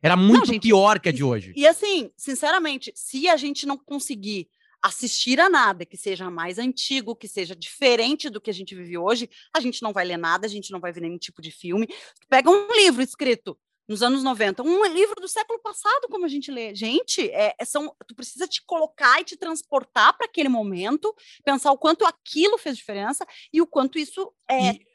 [0.02, 1.52] Era muito não, gente, pior que a de hoje.
[1.56, 4.48] E, e assim, sinceramente, se a gente não conseguir
[4.80, 8.96] assistir a nada que seja mais antigo, que seja diferente do que a gente vive
[8.96, 11.50] hoje, a gente não vai ler nada, a gente não vai ver nenhum tipo de
[11.50, 11.88] filme.
[12.28, 16.50] Pega um livro escrito nos anos 90, um livro do século passado, como a gente
[16.50, 16.74] lê.
[16.74, 21.72] Gente, é, é são, tu precisa te colocar e te transportar para aquele momento, pensar
[21.72, 24.87] o quanto aquilo fez diferença e o quanto isso é, e...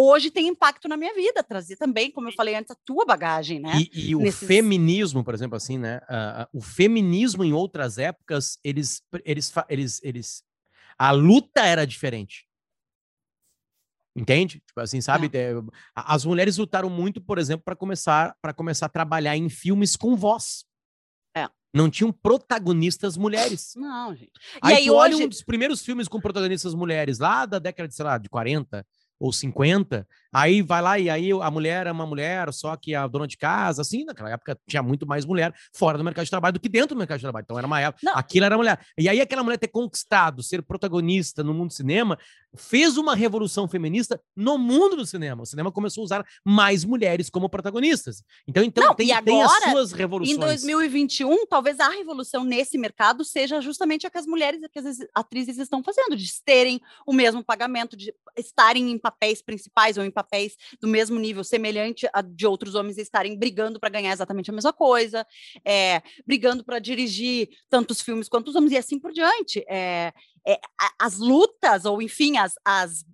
[0.00, 3.60] hoje tem impacto na minha vida, trazer também, como eu falei antes, a tua bagagem,
[3.60, 3.72] né?
[3.92, 4.46] E, e o Nesses...
[4.46, 5.98] feminismo, por exemplo, assim, né?
[5.98, 10.42] Uh, o feminismo em outras épocas, eles, eles, eles, eles,
[10.98, 12.46] a luta era diferente.
[14.14, 14.60] Entende?
[14.66, 15.30] Tipo assim, sabe?
[15.32, 15.52] É.
[15.52, 15.54] É,
[15.94, 20.16] as mulheres lutaram muito, por exemplo, para começar para começar a trabalhar em filmes com
[20.16, 20.64] voz.
[21.34, 21.48] É.
[21.72, 23.72] Não tinham protagonistas mulheres.
[23.76, 24.32] Não, gente.
[24.64, 24.90] E aí, aí hoje...
[24.90, 28.28] olha um dos primeiros filmes com protagonistas mulheres, lá da década de, sei lá, de
[28.28, 28.84] 40,
[29.20, 33.06] ou 50, aí vai lá e aí a mulher é uma mulher, só que a
[33.06, 36.54] dona de casa, assim, naquela época tinha muito mais mulher fora do mercado de trabalho
[36.54, 37.44] do que dentro do mercado de trabalho.
[37.44, 38.16] Então era uma época, Não.
[38.16, 38.80] aquilo era mulher.
[38.98, 42.18] E aí aquela mulher ter conquistado ser protagonista no mundo do cinema
[42.56, 45.42] fez uma revolução feminista no mundo do cinema.
[45.42, 48.22] O cinema começou a usar mais mulheres como protagonistas.
[48.46, 50.36] Então, então Não, tem, agora, tem as suas revoluções.
[50.36, 54.98] Em 2021, talvez a revolução nesse mercado seja justamente a que as mulheres, que as
[55.14, 60.10] atrizes estão fazendo, de terem o mesmo pagamento, de estarem em papéis principais ou em
[60.10, 60.19] papéis
[60.80, 64.72] do mesmo nível, semelhante a de outros homens estarem brigando para ganhar exatamente a mesma
[64.72, 65.26] coisa,
[65.64, 69.64] é, brigando para dirigir tantos filmes quanto os homens e assim por diante.
[69.68, 70.12] É,
[70.46, 70.60] é,
[70.98, 73.04] as lutas, ou enfim, as, as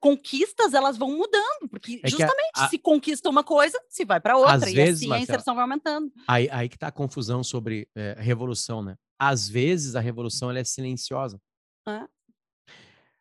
[0.00, 4.20] conquistas elas vão mudando, porque é justamente a, a, se conquista uma coisa, se vai
[4.20, 6.12] para outra, e vezes, assim Marcelo, a inserção vai aumentando.
[6.28, 8.96] Aí, aí que está a confusão sobre é, revolução, né?
[9.18, 11.40] Às vezes a revolução ela é silenciosa.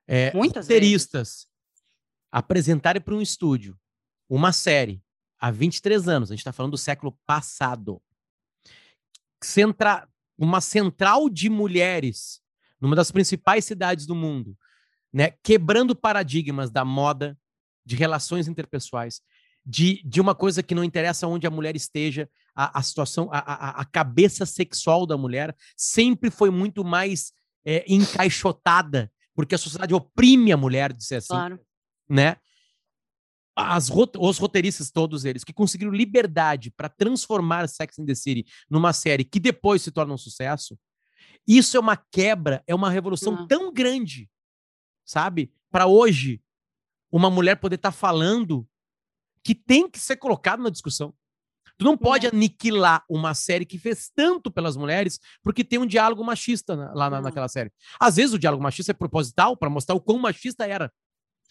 [0.07, 1.52] É, Muitas roteiristas vezes.
[2.33, 3.77] Apresentarem para um estúdio
[4.27, 5.03] uma série
[5.39, 8.01] há 23 anos, a gente está falando do século passado,
[9.43, 12.41] centra, uma central de mulheres
[12.81, 14.57] numa das principais cidades do mundo,
[15.13, 17.37] né, quebrando paradigmas da moda,
[17.85, 19.21] de relações interpessoais,
[19.63, 23.37] de, de uma coisa que não interessa onde a mulher esteja, a, a situação, a,
[23.37, 27.31] a, a cabeça sexual da mulher sempre foi muito mais
[27.63, 31.59] é, encaixotada porque a sociedade oprime a mulher, de ser assim, claro.
[32.09, 32.37] Né?
[33.55, 38.93] As, os roteiristas, todos eles, que conseguiram liberdade para transformar Sex and the City numa
[38.93, 40.77] série que depois se torna um sucesso,
[41.47, 43.47] isso é uma quebra, é uma revolução uhum.
[43.47, 44.29] tão grande,
[45.05, 45.51] sabe?
[45.69, 46.41] Para hoje,
[47.11, 48.67] uma mulher poder estar tá falando
[49.43, 51.13] que tem que ser colocado na discussão.
[51.77, 52.29] Tu não pode é.
[52.29, 57.09] aniquilar uma série que fez tanto pelas mulheres porque tem um diálogo machista na, lá
[57.09, 57.71] na, naquela série.
[57.99, 60.91] Às vezes o diálogo machista é proposital para mostrar o quão machista era.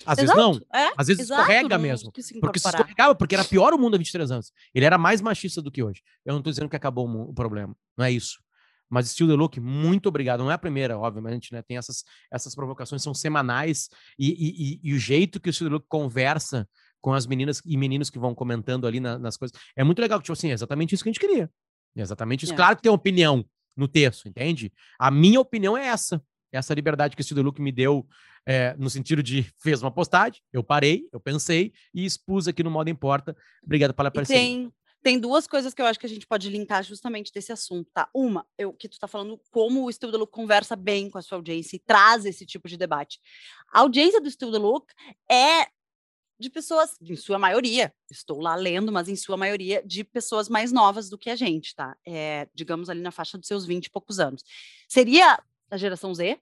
[0.04, 0.80] Às exato, vezes não.
[0.80, 2.12] É, Às vezes exato, escorrega mesmo.
[2.18, 4.52] Se porque se escorregava, porque era pior o mundo há 23 anos.
[4.74, 6.02] Ele era mais machista do que hoje.
[6.24, 7.76] Eu não estou dizendo que acabou o, o, problema.
[7.96, 8.38] Não é isso.
[8.90, 10.40] Mas Still the Look, muito obrigado.
[10.40, 11.62] Não é a primeira, obviamente, né?
[11.62, 13.88] Tem essas, essas provocações, são semanais.
[14.18, 16.68] E, e, e, e o jeito que o Still the Look conversa
[17.00, 19.58] com as meninas e meninos que vão comentando ali na, nas coisas.
[19.76, 21.50] É muito legal, tipo assim, é exatamente isso que a gente queria.
[21.96, 22.52] É exatamente isso.
[22.52, 22.56] É.
[22.56, 23.44] Claro que tem uma opinião
[23.76, 24.72] no texto, entende?
[24.98, 26.22] A minha opinião é essa.
[26.52, 28.06] Essa liberdade que o Studio Look me deu
[28.46, 32.70] é, no sentido de fez uma postagem, eu parei, eu pensei e expus aqui no
[32.70, 33.36] Modo Importa.
[33.62, 34.42] Obrigado pela parceria.
[34.42, 37.90] Tem, tem duas coisas que eu acho que a gente pode linkar justamente desse assunto,
[37.92, 38.08] tá?
[38.14, 41.38] Uma, eu, que tu tá falando como o Studio Look conversa bem com a sua
[41.38, 43.18] audiência e traz esse tipo de debate.
[43.72, 44.92] A audiência do Studio Look
[45.30, 45.66] é
[46.38, 50.72] de pessoas, em sua maioria, estou lá lendo, mas em sua maioria, de pessoas mais
[50.72, 51.96] novas do que a gente, tá?
[52.06, 54.42] É, digamos ali na faixa dos seus 20 e poucos anos.
[54.88, 55.40] Seria
[55.72, 56.38] a geração Z?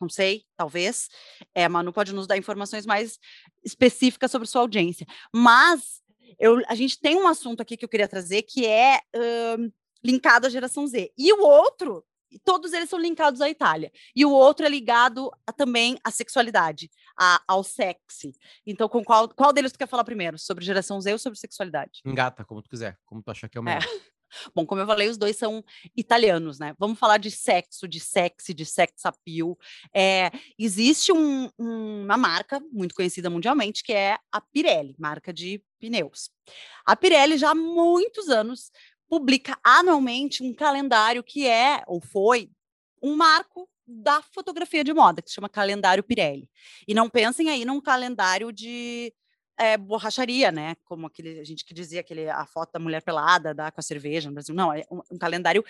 [0.00, 1.08] Não sei, talvez.
[1.54, 3.18] É, a Manu pode nos dar informações mais
[3.64, 5.06] específicas sobre sua audiência.
[5.34, 6.02] Mas
[6.38, 10.46] eu, a gente tem um assunto aqui que eu queria trazer que é uh, linkado
[10.46, 11.12] à geração Z.
[11.18, 12.04] E o outro
[12.44, 13.90] todos eles são linkados à Itália.
[14.14, 18.34] E o outro é ligado a, também à sexualidade, a, ao sexy.
[18.66, 20.38] Então, com qual, qual deles tu quer falar primeiro?
[20.38, 22.00] Sobre geração Z ou sobre sexualidade?
[22.04, 23.82] Engata, como tu quiser, como tu achar que é o melhor.
[23.82, 24.17] É.
[24.54, 25.64] Bom, como eu falei, os dois são
[25.96, 26.74] italianos, né?
[26.78, 29.58] Vamos falar de sexo, de sexy, de sex appeal.
[29.94, 35.62] É, existe um, um, uma marca muito conhecida mundialmente que é a Pirelli, marca de
[35.78, 36.30] pneus.
[36.84, 38.70] A Pirelli já há muitos anos
[39.08, 42.50] publica anualmente um calendário que é, ou foi,
[43.02, 46.50] um marco da fotografia de moda, que se chama Calendário Pirelli.
[46.86, 49.12] E não pensem aí num calendário de
[49.58, 50.76] é, borracharia, né?
[50.84, 53.82] Como aquele, a gente que dizia aquele, a foto da mulher pelada, da, com a
[53.82, 54.54] cerveja no Brasil.
[54.54, 55.64] Não, é um, um calendário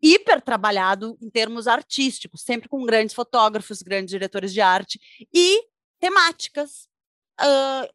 [0.00, 5.00] hiper trabalhado em termos artísticos, sempre com grandes fotógrafos, grandes diretores de arte
[5.32, 5.66] e
[5.98, 6.88] temáticas
[7.40, 7.88] uh,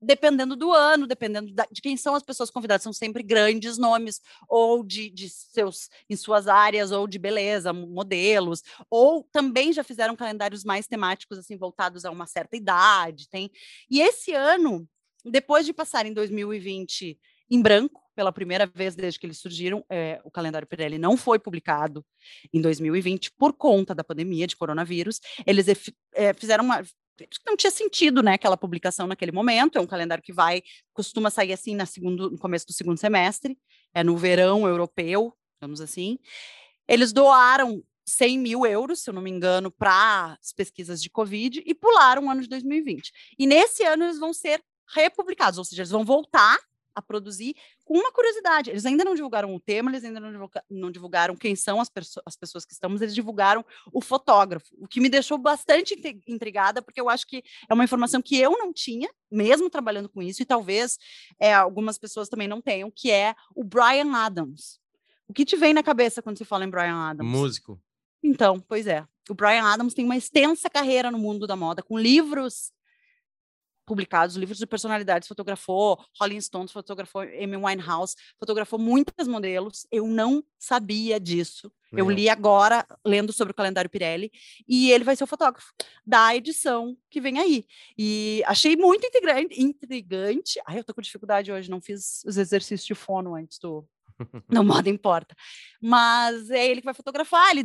[0.00, 4.20] dependendo do ano, dependendo da, de quem são as pessoas convidadas, são sempre grandes nomes,
[4.48, 10.16] ou de, de seus, em suas áreas, ou de beleza, modelos, ou também já fizeram
[10.16, 13.50] calendários mais temáticos, assim, voltados a uma certa idade, tem.
[13.90, 14.88] E esse ano,
[15.24, 17.18] depois de passar em 2020
[17.50, 21.38] em branco, pela primeira vez desde que eles surgiram, é, o calendário Pirelli não foi
[21.38, 22.04] publicado
[22.52, 25.20] em 2020 por conta da pandemia de coronavírus.
[25.46, 25.66] Eles
[26.14, 26.82] é, fizeram uma,
[27.46, 31.52] não tinha sentido, né, aquela publicação naquele momento, é um calendário que vai, costuma sair
[31.52, 33.58] assim na segundo, no começo do segundo semestre,
[33.94, 36.18] é no verão europeu, vamos assim.
[36.88, 41.62] Eles doaram 100 mil euros, se eu não me engano, para as pesquisas de Covid
[41.64, 43.12] e pularam o ano de 2020.
[43.38, 44.62] E nesse ano eles vão ser
[44.94, 46.58] republicados, ou seja, eles vão voltar
[47.00, 48.70] a produzir com uma curiosidade.
[48.70, 51.88] Eles ainda não divulgaram o tema, eles ainda não, divulga, não divulgaram quem são as,
[51.88, 55.94] perso as pessoas que estamos, eles divulgaram o fotógrafo, o que me deixou bastante
[56.26, 60.22] intrigada, porque eu acho que é uma informação que eu não tinha, mesmo trabalhando com
[60.22, 60.98] isso, e talvez
[61.38, 64.78] é, algumas pessoas também não tenham, que é o Brian Adams.
[65.28, 67.30] O que te vem na cabeça quando se fala em Brian Adams?
[67.30, 67.80] Músico.
[68.22, 69.06] Então, pois é.
[69.28, 72.72] O Brian Adams tem uma extensa carreira no mundo da moda, com livros
[73.90, 79.84] publicados, livros de personalidades, fotografou Rolling Stones, fotografou Amy Winehouse, fotografou muitos modelos.
[79.90, 81.72] Eu não sabia disso.
[81.92, 84.30] Eu li agora, lendo sobre o calendário Pirelli,
[84.68, 85.72] e ele vai ser o fotógrafo
[86.06, 87.64] da edição que vem aí.
[87.98, 89.60] E achei muito intrigante.
[89.60, 90.60] intrigante.
[90.64, 93.84] Ai, eu tô com dificuldade hoje, não fiz os exercícios de fono antes do,
[94.48, 95.34] não moda importa.
[95.80, 97.64] Mas é ele que vai fotografar, ele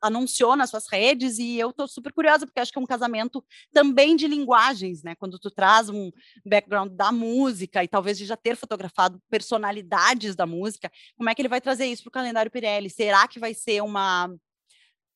[0.00, 3.44] anunciou nas suas redes e eu estou super curiosa, porque acho que é um casamento
[3.72, 5.14] também de linguagens, né?
[5.14, 6.10] Quando tu traz um
[6.44, 11.42] background da música e talvez de já ter fotografado personalidades da música, como é que
[11.42, 12.90] ele vai trazer isso para o calendário Pirelli?
[12.90, 14.32] Será que vai ser uma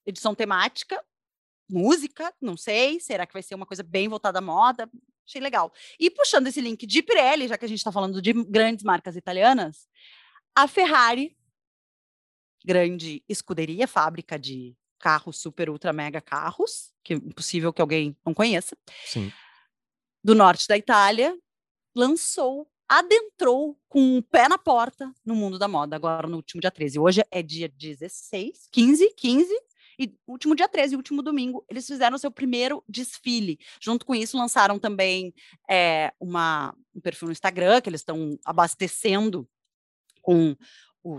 [0.06, 1.02] edição temática?
[1.68, 2.32] Música?
[2.40, 3.00] Não sei.
[3.00, 4.90] Será que vai ser uma coisa bem voltada à moda?
[5.26, 5.72] Achei legal.
[5.98, 9.16] E puxando esse link de Pirelli, já que a gente está falando de grandes marcas
[9.16, 9.86] italianas,
[10.54, 11.36] a Ferrari,
[12.64, 18.32] grande escuderia, fábrica de carros super, ultra, mega carros, que é impossível que alguém não
[18.32, 19.32] conheça, Sim.
[20.22, 21.36] do norte da Itália,
[21.94, 26.70] lançou, adentrou com o pé na porta no mundo da moda, agora no último dia
[26.70, 26.98] 13.
[26.98, 29.52] Hoje é dia 16, 15, 15,
[29.98, 33.58] e último dia 13, último domingo, eles fizeram seu primeiro desfile.
[33.80, 35.34] Junto com isso, lançaram também
[35.68, 39.48] é, uma, um perfil no Instagram, que eles estão abastecendo
[40.22, 40.56] com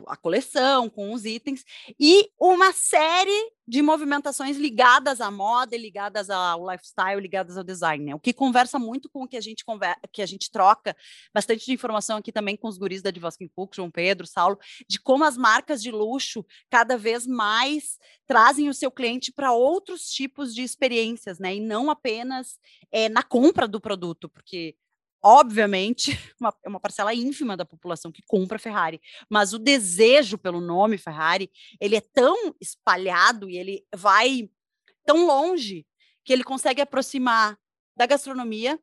[0.08, 1.64] a coleção, com os itens,
[2.00, 8.16] e uma série de movimentações ligadas à moda, ligadas ao lifestyle, ligadas ao design, né?
[8.16, 10.96] O que conversa muito com o que a gente conversa, que a gente troca
[11.34, 15.00] bastante de informação aqui também com os guris da Divoskin Cook, João Pedro, Saulo, de
[15.00, 20.56] como as marcas de luxo cada vez mais trazem o seu cliente para outros tipos
[20.56, 21.56] de experiências, né?
[21.56, 22.58] E não apenas
[22.92, 24.76] é, na compra do produto, porque
[25.24, 30.60] obviamente, uma, é uma parcela ínfima da população que compra Ferrari, mas o desejo pelo
[30.60, 34.50] nome Ferrari, ele é tão espalhado e ele vai
[35.06, 35.86] tão longe
[36.26, 37.58] que ele consegue aproximar
[37.96, 38.80] da gastronomia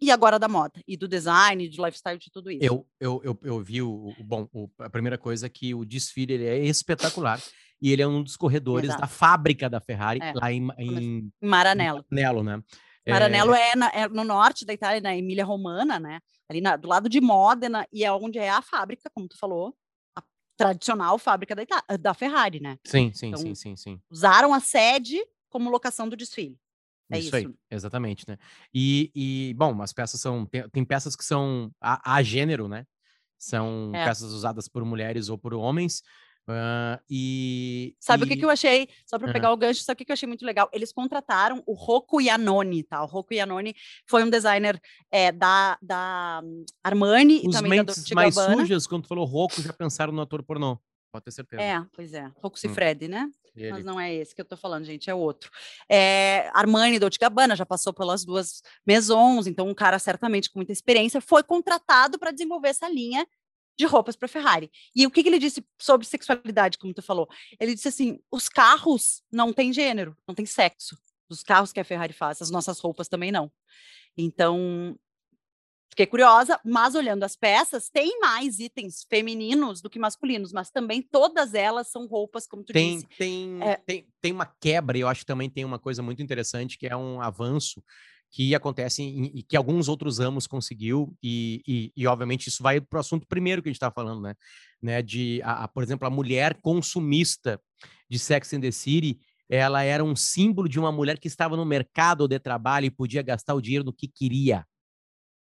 [0.00, 2.64] e agora da moda, e do design, do lifestyle, de tudo isso.
[2.64, 5.84] Eu, eu, eu, eu vi o, o bom, o, a primeira coisa é que o
[5.84, 7.40] desfile ele é espetacular
[7.80, 9.02] e ele é um dos corredores Exato.
[9.02, 12.04] da fábrica da Ferrari, É, lá em, em Maranello.
[12.10, 12.62] Maranello, né?
[13.06, 16.20] É, Maranello é, na- é no norte da Itália, na Emília Romana, né?
[16.48, 19.76] Ali na- do lado de Módena, e é onde é a fábrica, como tu falou,
[20.16, 20.22] a
[20.56, 22.78] tradicional fábrica da, Ita- da Ferrari, né?
[22.84, 24.00] Sim, sim, Então, sim, sim, sim.
[24.10, 26.58] Usaram a sede como locação do desfile.
[27.10, 27.54] É isso, aí, isso.
[27.70, 28.38] exatamente, né?
[28.72, 30.46] E, e, bom, as peças são.
[30.46, 32.86] Tem, tem peças que são a, a gênero, né?
[33.38, 34.04] São É.
[34.06, 36.02] peças usadas por mulheres ou por homens.
[36.48, 37.96] Ah, e.
[37.98, 38.88] Sabe o que, e- que eu achei?
[39.06, 40.68] Só para pegar o gancho, sabe o que, que eu achei muito legal?
[40.72, 43.02] Eles contrataram o Rocco Iannone, tá?
[43.02, 43.74] O Rocco Iannone
[44.06, 44.80] foi um designer
[45.10, 48.56] é, da, da hum, Armani e Os também da Dolce mais Gabbana.
[48.58, 50.78] sujas, quando tu falou rouco, já pensaram no ator pornô.
[51.10, 51.62] Pode ter certeza.
[51.62, 52.24] É, pois é.
[52.36, 52.60] Rocco Hum.
[52.60, 53.30] Siffredi, né?
[53.56, 53.70] Ele.
[53.70, 55.48] Mas não é esse que eu tô falando, gente, é outro.
[55.88, 60.58] É, Armani e Dolce Gabbana já passou pelas duas maisons, então um cara certamente com
[60.58, 63.24] muita experiência foi contratado para desenvolver essa linha
[63.78, 64.70] de roupas para Ferrari.
[64.94, 67.28] E o que, que ele disse sobre sexualidade, como tu falou?
[67.60, 70.96] Ele disse assim: os carros não têm gênero, não tem sexo.
[71.28, 73.50] Os carros que a Ferrari faz, as nossas roupas também não.
[74.16, 74.96] Então,
[75.90, 81.00] fiquei curiosa, mas olhando as peças, tem mais itens femininos do que masculinos, mas também
[81.00, 83.76] todas elas são roupas, como tu Tem, disse, tem, É.
[83.76, 86.86] tem, tem uma quebra, e eu acho que também tem uma coisa muito interessante, que
[86.86, 87.82] é um avanço
[88.34, 92.80] que acontece em- e que alguns outros ramos conseguiu, e, e, e, obviamente isso vai
[92.80, 94.34] para o assunto primeiro que a gente está falando, né?
[94.82, 95.00] né?
[95.02, 97.60] De, a, a- por exemplo, a mulher consumista
[98.10, 101.64] de Sex and the City, ela era um símbolo de uma mulher que estava no
[101.64, 104.66] mercado de trabalho e podia gastar o dinheiro no que queria.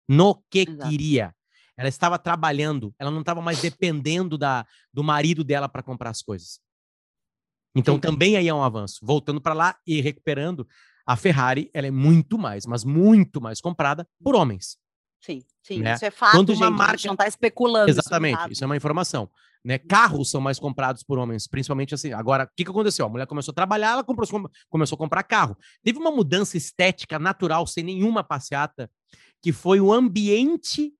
[0.05, 0.89] No que Exato.
[0.89, 1.33] queria.
[1.77, 6.21] Ela estava trabalhando, ela não estava mais dependendo da, do marido dela para comprar as
[6.21, 6.59] coisas.
[7.73, 8.01] Então Sim.
[8.01, 8.99] também aí é um avanço.
[9.01, 10.67] Voltando para lá e recuperando,
[11.05, 14.77] a Ferrari ela é muito mais, mas muito mais comprada por homens.
[15.19, 15.93] Sim, sim, né?
[15.93, 17.89] isso é fato, Quando gente, uma a gente marca- não está especulando.
[17.91, 19.29] isso é Exatamente, isso é uma informação.
[19.63, 19.77] Né?
[19.77, 22.11] Carros são mais comprados por homens, principalmente assim.
[22.13, 23.05] Agora, o que, que aconteceu?
[23.05, 24.27] A mulher começou a trabalhar, ela comprou,
[24.67, 25.55] começou a comprar carro.
[25.83, 28.89] Teve uma mudança estética natural, sem nenhuma passeata,
[29.39, 30.91] que foi o ambiente.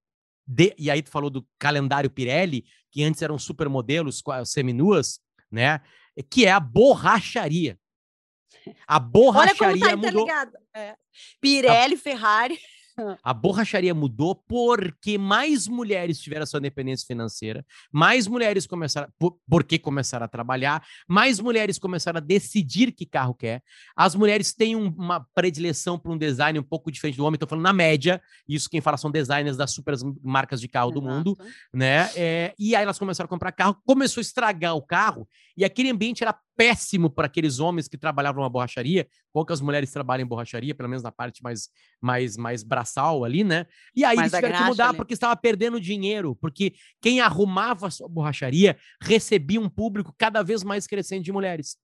[0.46, 0.76] De...
[0.78, 5.20] E aí tu falou do calendário Pirelli, que antes eram supermodelos seminuas,
[5.52, 5.82] né?
[6.30, 7.80] Que é a borracharia.
[8.88, 10.28] A Olha como borracharia tá mudou.
[10.76, 10.96] É.
[11.40, 12.58] Pirelli, Ferrari.
[13.24, 19.80] A borracharia mudou porque mais mulheres tiveram sua independência financeira, mais mulheres começaram, por, porque
[19.80, 23.64] começaram a trabalhar, mais mulheres começaram a decidir que carro quer.
[23.96, 27.48] As mulheres têm um- uma predileção por um design um pouco diferente do homem, estou
[27.48, 31.36] falando na média, isso quem fala são designers das super marcas de carro do mundo,
[31.40, 31.56] Exato.
[31.74, 32.10] né?
[32.16, 35.90] É, e aí elas começaram a comprar carro, começou a estragar o carro, e aquele
[35.90, 39.08] ambiente era péssimo para aqueles homens que trabalhavam na borracharia.
[39.34, 41.70] Poucas mulheres trabalham em borracharia, pelo menos na parte mais,
[42.00, 43.66] mais, mais braçal ali, né?
[43.96, 44.98] E aí Mais eles tiveram que mudar ali.
[44.98, 50.62] porque estava perdendo dinheiro, porque quem arrumava a sua borracharia recebia um público cada vez
[50.62, 51.78] mais crescente de mulheres.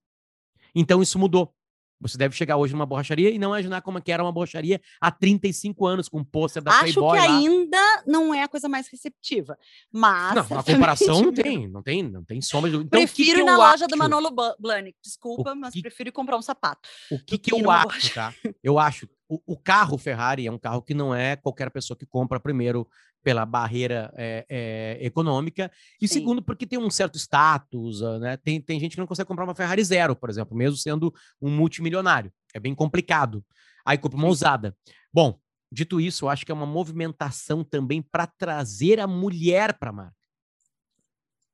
[0.75, 1.56] Então isso mudou.
[1.99, 4.79] Você deve chegar hoje numa borracharia e não imaginar como é que era uma borracharia
[5.01, 7.37] há 35 anos, com pôster da Acho Playboy que lá.
[7.37, 9.57] ainda não é a coisa mais receptiva.
[9.91, 10.35] Mas.
[10.35, 12.69] Não, a comparação não tem, não tem, não tem sombra.
[12.69, 13.97] Então, que prefiro que ir na loja do acho?
[13.97, 14.97] Manolo Ba- Blahnik.
[15.03, 16.87] Desculpa, mas que- prefiro ir comprar um sapato.
[17.11, 18.33] O que, do que eu acho, tá?
[18.63, 19.09] Eu acho.
[19.29, 22.87] O, o carro Ferrari é um carro que não é qualquer pessoa que compra, primeiro,
[23.23, 25.69] pela barreira é, é, econômica,
[26.01, 26.13] e Sim.
[26.15, 28.37] segundo, porque tem um certo status, ah, né?
[28.37, 31.49] Tem, tem gente que não consegue comprar uma Ferrari zero, por exemplo, mesmo sendo um
[31.49, 32.31] multimilionário.
[32.53, 33.43] É bem complicado.
[33.85, 34.75] Aí compra uma usada.
[35.13, 35.37] Bom,
[35.71, 39.93] dito isso, eu acho que é uma movimentação também para trazer a mulher para a
[39.93, 40.15] marca.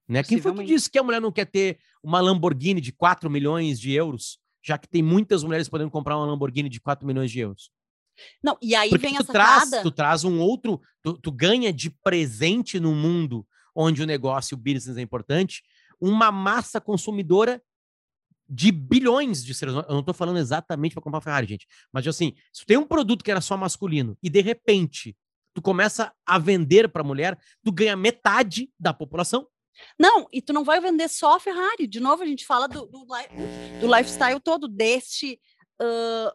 [0.08, 0.22] Né?
[0.22, 3.80] Quem foi que disse que a mulher não quer ter uma Lamborghini de 4 milhões
[3.80, 7.40] de euros, já que tem muitas mulheres podendo comprar uma Lamborghini de 4 milhões de
[7.40, 7.70] euros?
[8.44, 9.84] Não, e aí Porque vem tu a traz, sacada.
[9.84, 13.46] tu traz um outro, tu, tu ganha de presente no mundo
[13.76, 15.64] onde o negócio, o business é importante,
[16.00, 17.62] uma massa consumidora
[18.48, 19.90] de bilhões de seres humanos.
[19.90, 21.68] Eu não estou falando exatamente para comprar uma Ferrari, gente.
[21.92, 25.16] Mas assim, se tu tem um produto que era só masculino e de repente
[25.54, 29.48] tu começa a vender para mulher, tu ganha metade da população.
[30.00, 31.88] Não, e tu não vai vender só a Ferrari.
[31.88, 35.40] De novo, a gente fala do, do, do lifestyle todo, deste
[35.82, 36.32] ãh,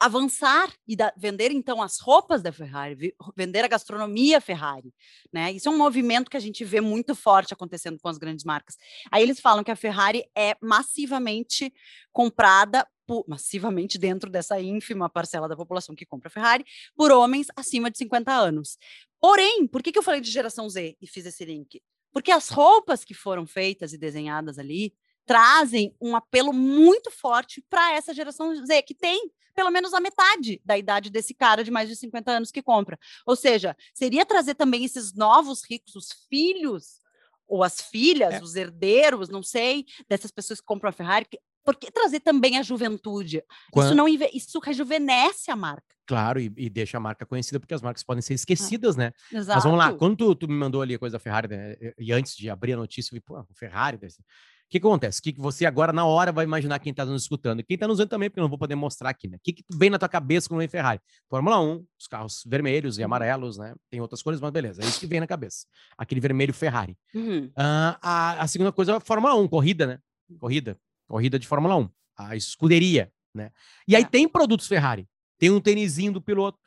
[0.00, 4.92] avançar e da- vender então as roupas da Ferrari, vender a gastronomia Ferrari,
[5.32, 5.52] né?
[5.52, 8.76] Isso é um movimento que a gente vê muito forte acontecendo com as grandes marcas.
[9.12, 11.72] Aí eles falam que a Ferrari é massivamente
[12.10, 12.86] comprada
[13.28, 16.64] massivamente dentro dessa ínfima parcela da população que compra Ferrari
[16.96, 18.78] por homens acima de 50 anos.
[19.20, 21.82] Porém, por que, que eu falei de geração Z e fiz esse link?
[22.12, 24.94] Porque as roupas que foram feitas e desenhadas ali
[25.24, 30.60] trazem um apelo muito forte para essa geração Z, que tem pelo menos a metade
[30.64, 32.98] da idade desse cara de mais de 50 anos que compra.
[33.26, 37.00] Ou seja, seria trazer também esses novos ricos, os filhos,
[37.46, 38.42] ou as filhas, É.
[38.42, 42.58] os herdeiros, não sei, dessas pessoas que compram a Ferrari, que- por que trazer também
[42.58, 43.36] a juventude?
[43.38, 45.94] Isso Quan- não isso rejuvenesce a marca.
[46.06, 49.12] Claro, e, e deixa a marca conhecida, porque as marcas podem ser esquecidas, né?
[49.32, 49.56] Exato.
[49.56, 52.12] Mas vamos lá, quando tu, tu me mandou ali a coisa da Ferrari, né, e-
[52.12, 53.96] antes de abrir a notícia, eu vi, pô, Ferrari.
[53.96, 55.20] deve ser- O que, que acontece?
[55.20, 57.60] O que, que você agora, na hora, vai imaginar quem está nos escutando?
[57.60, 59.36] E quem está nos vendo também, porque eu não vou poder mostrar aqui, né?
[59.36, 60.98] O que, que vem na tua cabeça quando vem Ferrari?
[61.28, 63.06] Fórmula 1, os carros vermelhos e Uhum.
[63.06, 63.74] amarelos, né?
[63.90, 65.66] Tem outras cores, mas beleza, é isso que vem na cabeça.
[65.96, 66.96] Aquele vermelho Ferrari.
[67.14, 67.50] Uhum.
[67.54, 69.98] Ah, a, a segunda coisa é a Fórmula 1, corrida, né?
[70.40, 70.78] Corrida.
[71.12, 71.90] Corrida de Fórmula 1.
[72.16, 73.50] A escuderia, né?
[73.86, 74.06] E aí É.
[74.06, 75.06] tem produtos Ferrari.
[75.38, 76.58] Tem um tênisinho do piloto.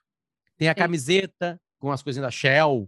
[0.55, 2.87] Tem a camiseta com as coisinhas da Shell,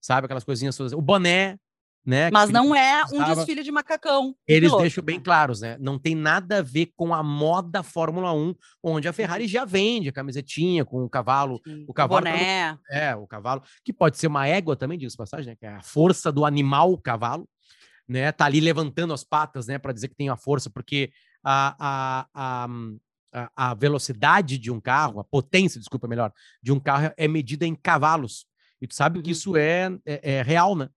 [0.00, 0.24] sabe?
[0.24, 0.92] Aquelas coisinhas todas.
[0.92, 1.60] O boné,
[2.04, 2.28] né?
[2.32, 4.34] Mas não é um desfile de macacão.
[4.48, 5.22] Eles piloto, deixam bem né?
[5.24, 5.76] claros, né?
[5.78, 10.08] Não tem nada a ver com a moda Fórmula 1, onde a Ferrari já vende
[10.08, 12.76] a camisetinha com o cavalo Sim, o cavalo não- boné.
[12.90, 15.56] é, o cavalo, que pode ser uma égua também, de passagem, né?
[15.56, 17.48] Que é a força do animal cavalo,
[18.08, 18.30] né?
[18.32, 19.78] Tá ali levantando as patas, né?
[19.78, 21.10] Para dizer que tem a força, porque
[21.44, 22.68] a, a,
[23.32, 26.32] a, a, velocidade de um carro, a potência, desculpa, melhor,
[26.62, 28.46] de um carro é medida em cavalos.
[28.80, 29.32] E tu sabe que Uhum.
[29.32, 30.88] isso é, é, é real, né?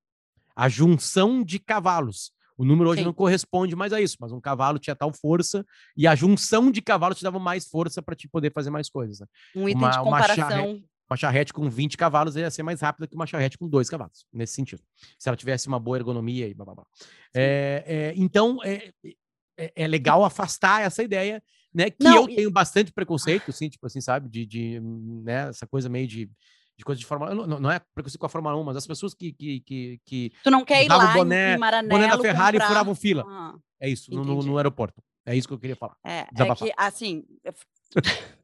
[0.56, 2.32] A junção de cavalos.
[2.58, 3.06] O número hoje Sim.
[3.06, 6.82] não corresponde mais a isso, mas um cavalo tinha tal força e a junção de
[6.82, 9.22] cavalos te dava mais força para te poder fazer mais coisas.
[9.22, 9.28] Né?
[9.56, 10.84] Um item Uma- de uma charre- comparação.
[11.10, 14.28] Uma charrete com 20 cavalos ia ser mais rápida que uma charrete com dois cavalos,
[14.32, 14.84] nesse sentido.
[15.18, 16.86] Se ela tivesse uma boa ergonomia e blá, blá, blá.
[17.34, 18.92] É, é, então, é,
[19.58, 21.42] é, é legal afastar essa ideia,
[21.74, 21.90] né?
[21.90, 24.30] Que Não, eu e- tenho bastante preconceito, assim, tipo assim, sabe?
[24.30, 26.30] De, de né, essa coisa meio de,
[26.78, 27.48] de coisa de Fórmula 1.
[27.48, 30.32] Não, não é preconceito com a Fórmula 1, mas as pessoas que, que, que, que
[30.44, 32.68] Tu não quer ir lá boné- em Maranello boné da Ferrari comprar...
[32.68, 33.26] furavam fila.
[33.28, 35.02] Ah, é isso, no, no, aeroporto.
[35.26, 35.98] É isso que eu queria falar.
[36.06, 37.26] é, é que, assim...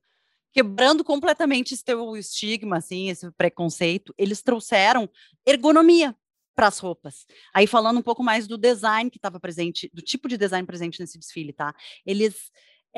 [0.56, 5.10] Quebrando completamente esse teu estigma, assim, esse preconceito, eles trouxeram
[5.46, 6.16] ergonomia
[6.56, 7.26] para as roupas.
[7.54, 11.02] Aí falando um pouco mais do design que estava presente, do tipo de design presente
[11.02, 11.76] nesse desfile, tá?
[12.06, 12.50] Eles,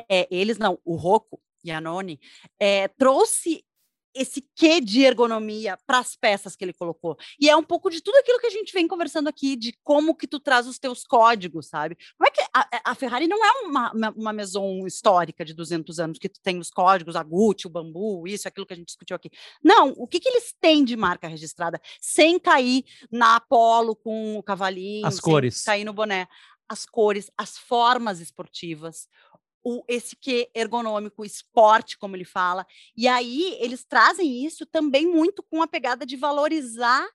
[0.08, 2.20] é, eles não, o Rocco e a Noni
[2.60, 3.66] é, trouxe
[4.14, 7.18] esse quê de ergonomia para as peças que ele colocou.
[7.40, 10.16] E é um pouco de tudo aquilo que a gente vem conversando aqui, de como
[10.16, 11.98] que tu traz os teus códigos, sabe?
[12.20, 16.00] Não é que a, a Ferrari não é uma, uma, uma maison histórica de 200
[16.00, 18.88] anos, que tu tem os códigos, a Gucci, o bambu, isso, aquilo que a gente
[18.88, 19.30] discutiu aqui.
[19.64, 24.44] Não, o que, que eles têm de marca registrada, sem cair na Apollo com o
[24.44, 25.64] cavalinho, As cores.
[25.64, 26.28] cair no boné.
[26.70, 29.08] As cores, as formas esportivas,
[29.64, 32.66] o, esse que ergonômico, esporte, como ele fala.
[32.96, 37.08] E aí eles trazem isso também muito com a pegada de valorizar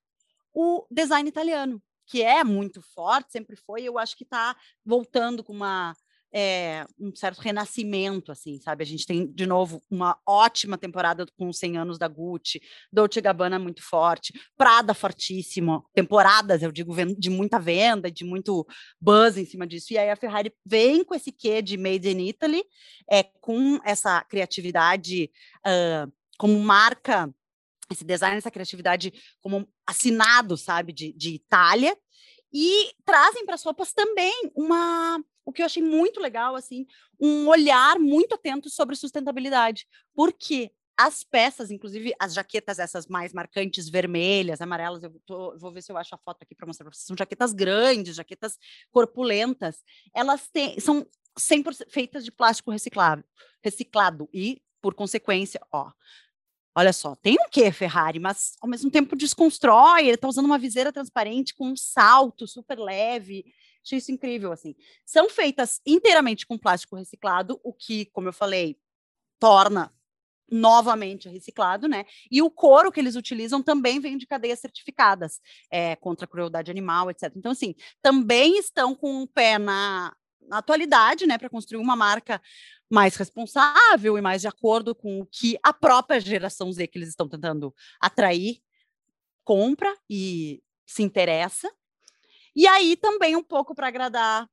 [0.52, 5.52] o design italiano, que é muito forte, sempre foi, eu acho que está voltando com
[5.52, 5.96] uma
[6.32, 8.82] é, um certo renascimento, assim, sabe?
[8.82, 12.62] A gente tem, de novo, uma ótima temporada com os 100 anos da Gucci,
[12.92, 18.66] Dolce Gabbana muito forte, Prada fortíssimo, temporadas, eu digo, de muita venda, de muito
[19.00, 22.28] buzz em cima disso, e aí a Ferrari vem com esse quê de Made in
[22.28, 22.64] Italy,
[23.10, 25.30] é, com essa criatividade
[25.64, 26.06] ah,
[26.38, 27.32] como marca,
[27.90, 31.96] esse design, essa criatividade como assinado, sabe, de, de Itália,
[32.52, 36.86] e trazem para as roupas também uma o que eu achei muito legal assim
[37.20, 43.88] um olhar muito atento sobre sustentabilidade porque as peças, inclusive as jaquetas essas mais marcantes,
[43.88, 46.92] vermelhas, amarelas, eu tô- vou ver se eu acho a foto aqui para mostrar para
[46.94, 47.06] vocês.
[47.06, 48.58] São jaquetas grandes, jaquetas
[48.90, 49.82] corpulentas.
[50.14, 53.24] Elas têm, são 100% feitas de plástico reciclável,
[53.64, 55.90] reciclado e, por consequência, ó,
[56.74, 60.02] Olha só, tem um quê, Ferrari, mas ao mesmo tempo desconstrói.
[60.02, 63.44] Ele está usando uma viseira transparente com um salto super leve.
[63.84, 64.74] Achei isso incrível, assim.
[65.04, 68.78] São feitas inteiramente com plástico reciclado, o que, como eu falei,
[69.38, 69.92] torna
[70.50, 72.04] novamente reciclado, né?
[72.30, 76.70] E o couro que eles utilizam também vem de cadeias certificadas é, contra a crueldade
[76.70, 77.32] animal, etc.
[77.34, 80.14] Então, assim, também estão com um pé na,
[80.46, 82.40] na atualidade, né, para construir uma marca
[82.90, 87.08] mais responsável e mais de acordo com o que a própria geração Z que eles
[87.08, 88.60] estão tentando atrair
[89.44, 91.72] compra e se interessa.
[92.54, 94.48] E aí também um pouco para agradar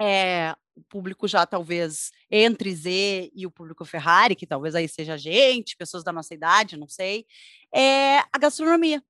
[0.00, 5.14] é, o público já talvez entre Z e o público Ferrari, que talvez aí seja
[5.14, 7.26] a gente, pessoas da nossa idade, não sei,
[7.74, 9.02] é a gastronomia.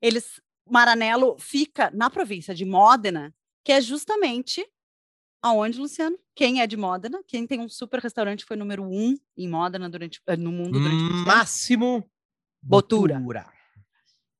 [0.00, 4.64] Eles, Maranello fica na província de Módena, que é justamente
[5.42, 6.18] aonde, Luciano?
[6.34, 7.22] Quem é de Módena?
[7.26, 11.26] Quem tem um super restaurante foi número um em Módena durante, eh, no mundo durante?
[11.26, 12.08] Máximo
[12.62, 13.18] Botura.
[13.18, 13.55] Botura.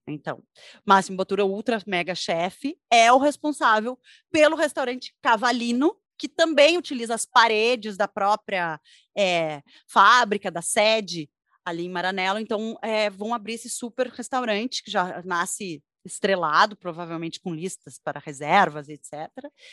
[0.09, 0.43] Então,
[0.85, 3.99] Máximo Botura, ultra mega chefe, é o responsável
[4.31, 8.81] pelo restaurante Cavalino, que também utiliza as paredes da própria
[9.17, 11.29] eh, fábrica, da sede
[11.65, 12.39] ali em Maranello.
[12.39, 18.21] Então, eh, vão abrir esse super restaurante que já nasce estrelado, provavelmente com listas para
[18.25, 19.13] reservas, etc.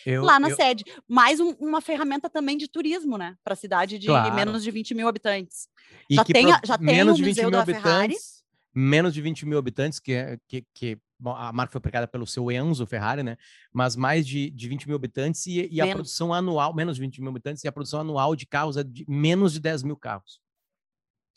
[0.04, 0.84] Eu, lá na eu- sede.
[1.08, 3.36] Mais um- uma ferramenta também de turismo, né?
[3.44, 4.34] Para a cidade de Claro.
[4.34, 5.68] menos de 20 mil habitantes.
[6.10, 8.16] e já tem pro- já tem menos o de 20 Museu mil da Ferrari.
[8.74, 10.66] Menos de 20 mil habitantes, que, é- que,
[11.26, 13.38] a marca foi aplicada pelo seu Enzo Ferrari, né?
[13.72, 15.96] Mas mais de, de 20 mil habitantes e, e a Menos.
[15.96, 19.06] produção anual, menos de 20 mil habitantes, e a produção anual de carros é de
[19.08, 20.42] menos de 10 mil carros.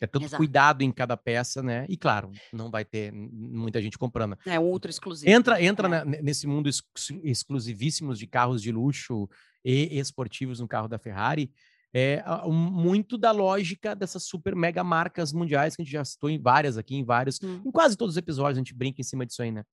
[0.00, 0.36] É tanto Exato.
[0.38, 1.86] cuidado em cada peça, né?
[1.88, 4.36] E claro, não vai ter muita gente comprando.
[4.44, 5.30] É ultra exclusivo.
[5.30, 5.90] Entra, entra É.
[5.90, 6.82] na- ne- nesse mundo ex-
[7.22, 9.28] exclusivíssimos de carros de luxo
[9.64, 11.50] e esportivos no carro da Ferrari.
[11.98, 16.38] É muito da lógica dessas super mega marcas mundiais que a gente já citou em
[16.38, 17.62] várias aqui, em vários, Hum.
[17.64, 19.64] em quase todos os episódios a gente brinca em cima disso aí, né?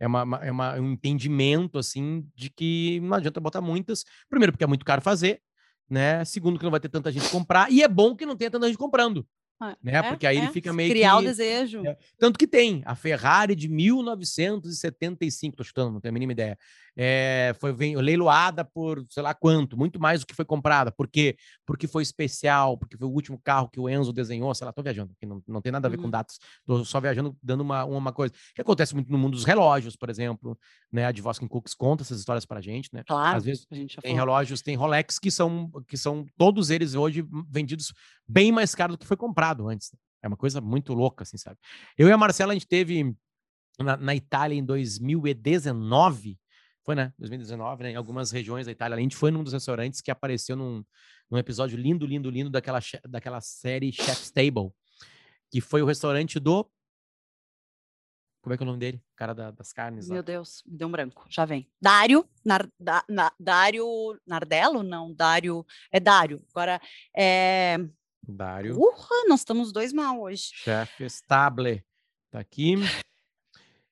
[0.00, 4.04] É, uma, é uma- um entendimento assim de que não adianta botar muitas.
[4.30, 5.40] Primeiro, porque é muito caro fazer,
[5.88, 6.24] né?
[6.24, 7.70] Segundo, que não vai ter tanta gente comprar.
[7.70, 9.26] E é bom que não tenha tanta gente comprando,
[9.60, 9.76] né?
[9.86, 10.50] é, porque aí ele é.
[10.50, 11.86] fica meio Criar o que desejo.
[11.86, 11.96] É.
[12.18, 16.58] Tanto que tem a Ferrari de 1975, tô chutando, não tenho a mínima ideia.
[16.98, 20.90] É, foi leiloada por sei lá quanto, muito mais do que foi comprada.
[20.90, 21.36] Por quê?
[21.66, 24.82] Porque foi especial, porque foi o último carro que o Enzo desenhou, sei lá, tô
[24.82, 26.10] viajando, que não, não tem nada a ver com Uhum.
[26.10, 28.32] datas, tô só viajando, dando uma, uma coisa.
[28.54, 30.58] Que acontece muito no mundo dos relógios, por exemplo,
[30.90, 31.04] né?
[31.04, 33.02] A Dvoskin Cooks conta essas histórias pra gente, né?
[33.06, 33.36] Claro.
[33.36, 36.94] Às vezes a gente já tem relógios, tem Rolex que são, que são todos eles
[36.94, 37.92] hoje vendidos
[38.26, 39.94] bem mais caro do que foi comprado antes.
[40.22, 41.58] É uma coisa muito louca, assim, sabe?
[41.96, 43.14] Eu e a Marcela, a gente teve
[43.78, 46.38] na, na Itália em 2019,
[46.84, 47.12] foi, né?
[47.18, 47.90] 2019, né?
[47.92, 48.96] Em algumas regiões da Itália.
[48.96, 50.84] A gente foi num dos restaurantes que apareceu num,
[51.30, 54.70] num episódio lindo, lindo, lindo daquela, daquela série Chef's Table,
[55.50, 56.68] que foi o restaurante do.
[58.42, 58.98] Como é que é o nome dele?
[59.12, 60.14] O cara da- das carnes lá.
[60.14, 61.26] Meu Deus, me deu um branco.
[61.28, 61.68] Já vem.
[61.82, 63.84] Dário, Nar, da, na- Dário
[64.24, 64.84] Nardello?
[64.84, 65.66] Não, Dário.
[65.90, 66.40] É Dário.
[66.54, 66.80] Agora,
[67.16, 67.76] é.
[68.28, 68.76] Dário.
[68.78, 70.50] Urra, nós estamos dois mal hoje.
[70.52, 71.84] Chef Stable.
[72.30, 72.74] Tá aqui.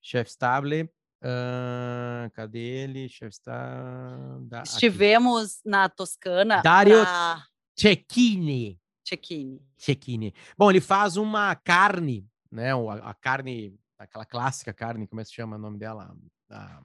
[0.02, 0.90] Chef Stable.
[1.22, 3.08] ah, cadê ele?
[3.08, 4.48] Chef Stable.
[4.64, 6.60] Estivemos na Toscana.
[6.62, 7.44] Dário- pra
[7.76, 8.80] Cecchini.
[9.04, 9.60] Cecchini.
[9.76, 10.34] Cecchini.
[10.56, 12.72] Bom, ele faz uma carne, né?
[12.72, 16.16] A, a carne, aquela clássica carne, como é que se chama o nome dela?
[16.50, 16.82] A,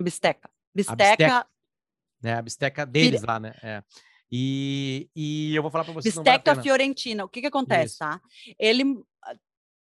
[0.00, 0.50] Bisteca.
[0.74, 0.96] bisteca.
[1.06, 1.46] Bisteca,
[2.22, 3.54] né, a bisteca deles lá, né?
[3.62, 3.82] É.
[4.36, 6.12] E, e eu vou falar para vocês.
[6.16, 7.24] não vale fiorentina.
[7.24, 7.98] O que que acontece, Isso.
[7.98, 8.20] tá?
[8.58, 8.82] Ele
[9.22, 9.36] ah,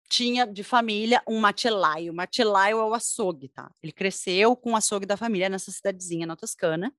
[0.09, 2.12] tinha de família um macelaio.
[2.12, 3.68] O macelaio é o açougue, tá?
[3.82, 6.94] Ele cresceu com o açougue da família nessa cidadezinha na Toscana,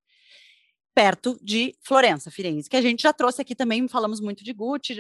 [0.93, 4.97] perto de Florença, Firenze, que a gente já trouxe aqui também, falamos muito de Gucci,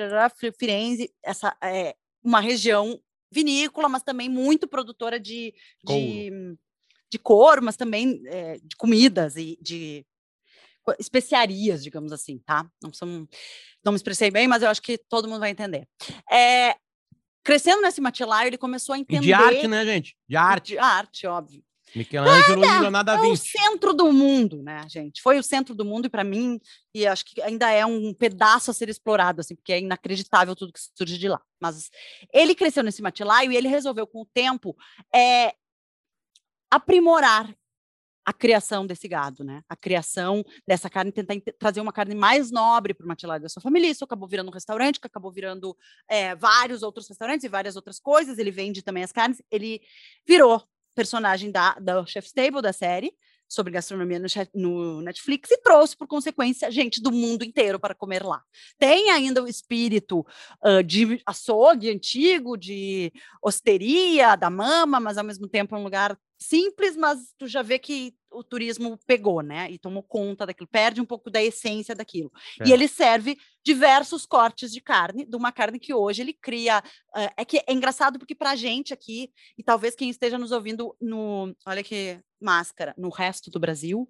[0.57, 2.97] Firenze, essa é uma região
[3.29, 6.55] vinícola, mas também muito produtora de, de,
[7.11, 10.05] de couro, mas também é, de comidas e de
[10.99, 12.69] especiarias, digamos assim, tá?
[12.81, 13.27] Não são,
[13.83, 15.87] não me expressei bem, mas eu acho que todo mundo vai entender.
[16.31, 16.75] É,
[17.43, 20.17] crescendo nesse matilaio, ele começou a E entender de arte, né, gente?
[20.27, 20.67] De arte.
[20.73, 21.63] de arte, óbvio.
[21.95, 23.47] Michelangelo e Leonardo da É o Vinci.
[23.47, 25.21] centro do mundo, né, gente?
[25.21, 26.59] Foi o centro do mundo e para mim,
[26.93, 30.73] e acho que ainda é um pedaço a ser explorado, assim, porque é inacreditável tudo
[30.73, 31.41] que surge de lá.
[31.61, 31.89] Mas
[32.33, 34.75] ele cresceu nesse matilaio e ele resolveu, com o tempo,
[35.15, 35.53] é,
[36.69, 37.55] aprimorar
[38.27, 39.63] a criação desse gado, né?
[39.69, 43.61] A criação dessa carne, tentar trazer uma carne mais nobre para o matilaio da sua
[43.61, 43.89] família.
[43.89, 45.73] Isso acabou virando um restaurante, que acabou virando
[46.09, 48.37] é, vários outros restaurantes e várias outras coisas.
[48.37, 49.41] Ele vende também as carnes.
[49.49, 49.81] Ele
[50.27, 50.61] virou
[50.93, 53.13] personagem da, da Chef's Table, da série,
[53.47, 58.23] sobre gastronomia no, no Netflix, e trouxe, por consequência, gente do mundo inteiro para comer
[58.23, 58.43] lá.
[58.77, 60.25] Tem ainda o espírito
[60.61, 66.17] ah, de açougue antigo, de hosteria, da mama, mas ao mesmo tempo é um lugar
[66.39, 69.69] simples, mas tu já vê que o turismo pegou, né?
[69.71, 72.31] E tomou conta daquilo, perde um pouco da essência daquilo.
[72.65, 72.73] E É.
[72.73, 76.81] ele serve diversos cortes de carne, de uma carne que hoje ele cria.
[77.13, 80.51] ah, é que é engraçado porque para a gente aqui, e talvez quem esteja nos
[80.51, 81.53] ouvindo no.
[81.65, 84.07] Olha que máscara, no resto do Brasil.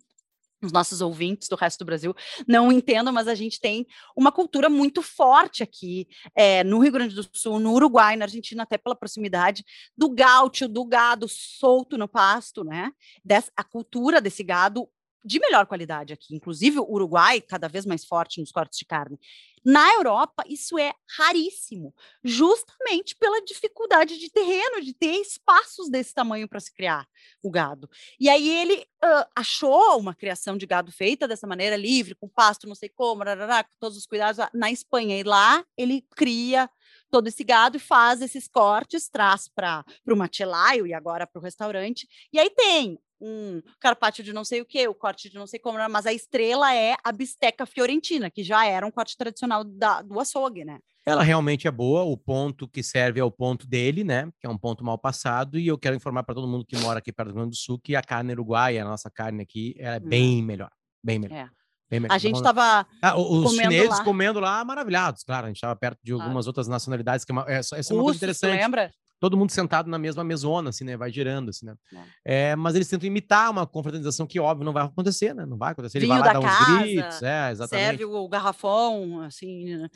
[0.63, 2.15] Os nossos ouvintes do resto do Brasil
[2.47, 3.85] não entendam, mas a gente tem
[4.15, 8.63] uma cultura muito forte aqui eh, no Rio Grande do Sul, no Uruguai, na Argentina,
[8.63, 9.63] até pela proximidade,
[9.95, 12.91] do gaúcho, do gado solto no pasto, né?
[13.23, 14.89] Des- a cultura desse gado
[15.27, 16.35] de melhor qualidade aqui.
[16.35, 19.19] Inclusive, o Uruguai, cada vez mais forte nos cortes de carne.
[19.65, 26.47] Na Europa, isso é raríssimo, justamente pela dificuldade de terreno, de ter espaços desse tamanho
[26.47, 27.05] para se criar
[27.43, 27.89] o gado.
[28.17, 32.65] E aí ele ah, achou uma criação de gado feita dessa maneira, livre, com pasto,
[32.65, 35.19] não sei como, rarará, com todos os cuidados, na Espanha.
[35.19, 36.69] E lá ele cria
[37.11, 41.43] todo esse gado e faz esses cortes, traz para o machelaio e agora para o
[41.43, 42.07] restaurante.
[42.31, 45.59] E aí tem um carpaccio de não sei o que, o corte de não sei
[45.59, 50.01] como, mas a estrela é a bisteca fiorentina, que já era um corte tradicional da,
[50.01, 50.79] do açougue, né?
[51.05, 54.29] Ela realmente é boa, o ponto que serve é o ponto dele, né?
[54.41, 56.99] Que é um ponto mal passado, e eu quero informar para todo mundo que mora
[56.99, 59.73] aqui perto do Rio Grande do Sul que a carne uruguaia, a nossa carne aqui,
[59.79, 60.69] é bem melhor,
[61.03, 61.35] bem melhor.
[61.37, 61.49] É.
[61.89, 62.13] Bem melhor.
[62.13, 64.03] A gente estava Ah, os comendo chineses lá.
[64.03, 65.45] comendo lá maravilhados, claro.
[65.45, 66.15] A gente estava perto de Ah.
[66.15, 68.59] algumas outras nacionalidades, que é uma, é, essa é uma coisa russos, tu interessante.
[68.61, 68.91] lembra?
[69.19, 70.95] Todo mundo sentado na mesma mesona, assim, né?
[70.95, 71.75] Vai girando, assim, né?
[72.23, 75.45] É, mas eles tentam imitar uma confraternização que, óbvio, não vai acontecer, né?
[75.45, 75.97] Não vai acontecer.
[75.97, 77.85] Ele Vinho vai lá da dar uns casa, gritos, é, exatamente.
[77.87, 79.75] Serve o garrafão, assim.
[79.75, 79.87] né?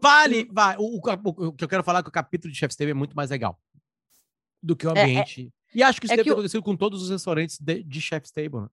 [0.00, 0.76] Vale, vai.
[0.78, 2.92] O, o cap- o que eu quero falar é que o capítulo de Chef's Table
[2.92, 3.58] é muito mais legal
[4.62, 5.52] do que o É, é- ambiente.
[5.74, 8.00] e acho que isso é deve ter o- acontecido com todos os restaurantes de, de
[8.00, 8.68] Chef's Table.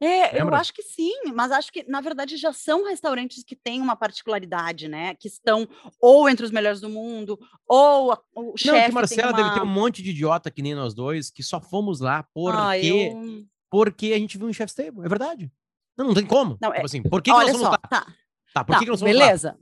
[0.00, 0.58] É, eu Lembra?
[0.58, 4.88] acho que sim, mas acho que, na verdade, já são restaurantes que têm uma particularidade,
[4.88, 5.14] né?
[5.14, 5.68] Que estão
[6.00, 9.54] ou entre os melhores do mundo, ou a- o Não, chefe que Marcela tem deve
[9.54, 9.72] ter um uma...
[9.72, 13.44] monte de idiota que nem nós dois, que só fomos lá porque, Ah, eu...
[13.70, 15.04] porque a gente viu um Chef's Table.
[15.04, 15.50] É verdade.
[15.96, 16.56] Não, não tem como.
[16.60, 17.78] Não, tipo é- assim, por que, que Olha nós só, lá?
[17.78, 18.06] tá,
[18.54, 19.06] Tá, por tá, que, que nós lá?
[19.08, 19.58] beleza.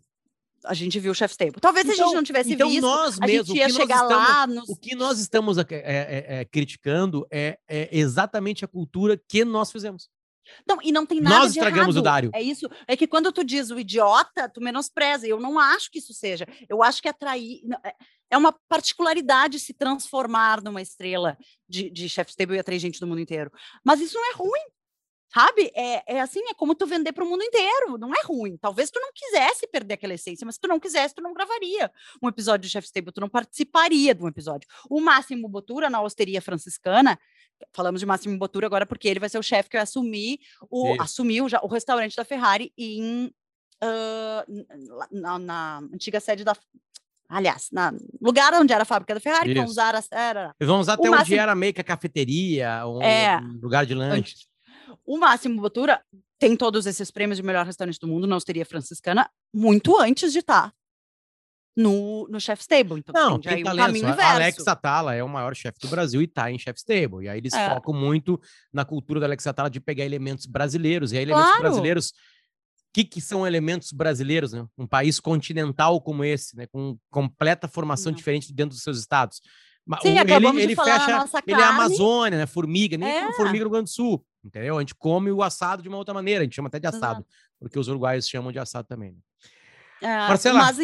[0.64, 1.60] A gente viu o Chef's Table.
[1.60, 4.02] Talvez se a Então- gente não tivesse então visto, nós a mesmos, gente ia chegar
[4.02, 4.68] estamos- lá nos...
[4.68, 9.44] O que nós estamos é, é, é, é, criticando é, é exatamente a cultura que
[9.44, 10.08] nós fizemos.
[10.68, 12.04] Não, e não tem nada Nós de estragamos o errado.
[12.04, 12.30] Dário.
[12.34, 12.68] É isso.
[12.86, 15.26] É que quando tu diz o idiota, tu menospreza.
[15.26, 16.46] Eu não acho que isso seja.
[16.68, 17.94] Eu acho que atrair é-
[18.30, 21.36] é uma particularidade se transformar numa estrela
[21.68, 23.50] de, de chef's table e atrair gente do mundo inteiro.
[23.84, 24.75] Mas isso não é ruim.
[25.32, 25.70] Sabe?
[25.74, 27.98] É, é assim, é como tu vender para o mundo inteiro.
[27.98, 28.56] Não é ruim.
[28.56, 31.90] Talvez tu não quisesse perder aquela essência, mas se tu não quisesse, tu não gravaria
[32.22, 34.68] um episódio de Chef's Table, tu não participaria de um episódio.
[34.88, 37.18] O Máximo Botura, na Osteria Franciscana,
[37.72, 40.38] falamos de Máximo Botura agora porque ele vai ser o chefe que vai assumir
[40.70, 41.02] o, Isso.
[41.02, 43.32] assumiu já o restaurante da Ferrari em
[43.82, 46.56] lá na, na antiga sede da
[47.28, 49.60] aliás, na lugar onde era a fábrica da Ferrari, que Isso.
[49.62, 53.02] vão usar a, era E vamos até onde máximo- era meio que a cafeteria, um,
[53.02, 53.36] É.
[53.38, 54.46] um lugar de lanche.
[55.04, 56.00] O Máximo Botura
[56.38, 60.40] tem todos esses prêmios de melhor restaurante do mundo na Osteria Franciscana muito antes de
[60.40, 60.72] estar
[61.76, 62.98] no, no Chef's Table.
[62.98, 63.86] Então, Não, tem já tem um talento.
[63.86, 64.32] caminho A- inverso.
[64.32, 67.24] Alex Atala é o maior chefe do Brasil e tá em Chef's Table.
[67.24, 67.68] E aí eles É.
[67.74, 68.40] focam muito
[68.72, 71.12] na cultura da Alex Atala de pegar elementos brasileiros.
[71.12, 71.62] E aí, elementos Claro.
[71.62, 72.08] brasileiros.
[72.08, 72.12] O
[72.94, 74.66] que, que são elementos brasileiros, né?
[74.78, 76.66] Um país continental como esse, né?
[76.66, 78.16] Com completa formação Não.
[78.16, 79.42] diferente dentro dos seus estados.
[80.00, 81.26] Sim, o- ele ele fecha.
[81.46, 81.62] Ele é carne.
[81.62, 82.46] Amazônia, né?
[82.46, 83.32] Formiga, nem É.
[83.34, 84.24] formiga no Rio Grande do Sul.
[84.46, 84.76] Entendeu?
[84.76, 87.20] A gente come o assado de uma outra maneira, a gente chama até de assado,
[87.20, 87.26] Exato.
[87.58, 89.12] porque os uruguaios chamam de assado também.
[89.12, 89.18] né?
[90.02, 90.60] É, Marcela.
[90.60, 90.78] Mas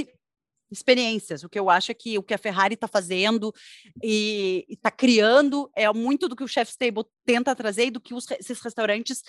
[0.69, 3.55] experiências, o que eu acho é que o que a Ferrari está fazendo
[4.03, 8.15] e está criando é muito do que o Chef's Table tenta trazer e do que
[8.15, 9.23] os esses restaurantes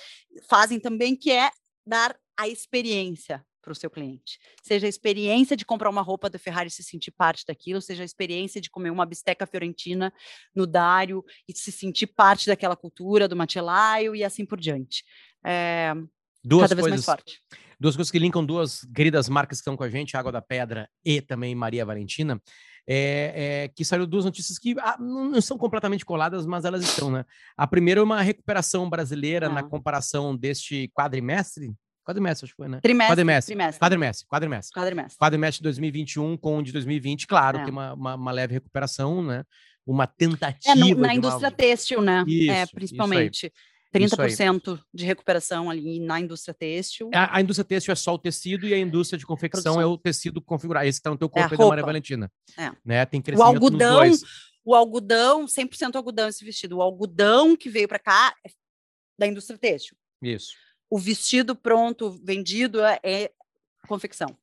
[0.47, 1.51] fazem também, que é
[1.85, 4.37] dar a experiência para o seu cliente.
[4.61, 8.03] Seja a experiência de comprar uma roupa da Ferrari e se sentir parte daquilo, seja
[8.03, 10.13] a experiência de comer uma bisteca fiorentina
[10.53, 15.03] no Dário e se sentir parte daquela cultura, do Macelaio e assim por diante.
[15.43, 15.93] É,
[16.43, 17.39] Duas cada vez coisas, mais forte.
[17.79, 20.89] duas coisas que linkam duas queridas marcas que estão com a gente, Água da Pedra
[21.05, 22.41] e também Maria Valentina,
[22.85, 27.09] é, é, que saíram duas notícias que ah, não são completamente coladas, mas elas estão,
[27.09, 27.25] né?
[27.55, 29.63] A primeira é uma recuperação brasileira na Ah.
[29.63, 31.73] comparação deste quadrimestre,
[32.03, 32.79] quadrimestre acho que foi, né?
[32.81, 34.73] Trimestre, Quadrimestre, trimestre, Quadrimestre, quadrimestre.
[34.79, 35.17] quadrimestre.
[35.19, 37.63] Quadrimestre de 2021 com o de 2020, claro, É.
[37.63, 39.43] tem uma, uma, uma leve recuperação, né?
[39.85, 42.23] Uma É, tentativa no- de na uma- indústria têxtil, né?
[42.27, 43.35] Isso, isso é, principalmente.
[43.45, 43.51] Isso aí.
[43.93, 47.11] 30% de recuperação ali na indústria têxtil.
[47.13, 49.91] A, a indústria têxtil é só o tecido e a indústria de confecção é Produção.
[49.93, 50.87] o tecido configurado.
[50.87, 51.85] Esse que tá no teu É corpo aí da Maria.
[51.85, 52.31] Valentina.
[52.57, 52.71] É.
[52.83, 53.05] Né?
[53.05, 54.11] Tem crescimento nos algodão.
[54.65, 56.77] O algodão, 100% algodão esse vestido.
[56.77, 58.49] O algodão que veio para cá é
[59.19, 59.95] da indústria têxtil.
[60.23, 60.53] Isso.
[60.93, 63.31] O vestido pronto, vendido, é, é
[63.87, 64.37] confecção.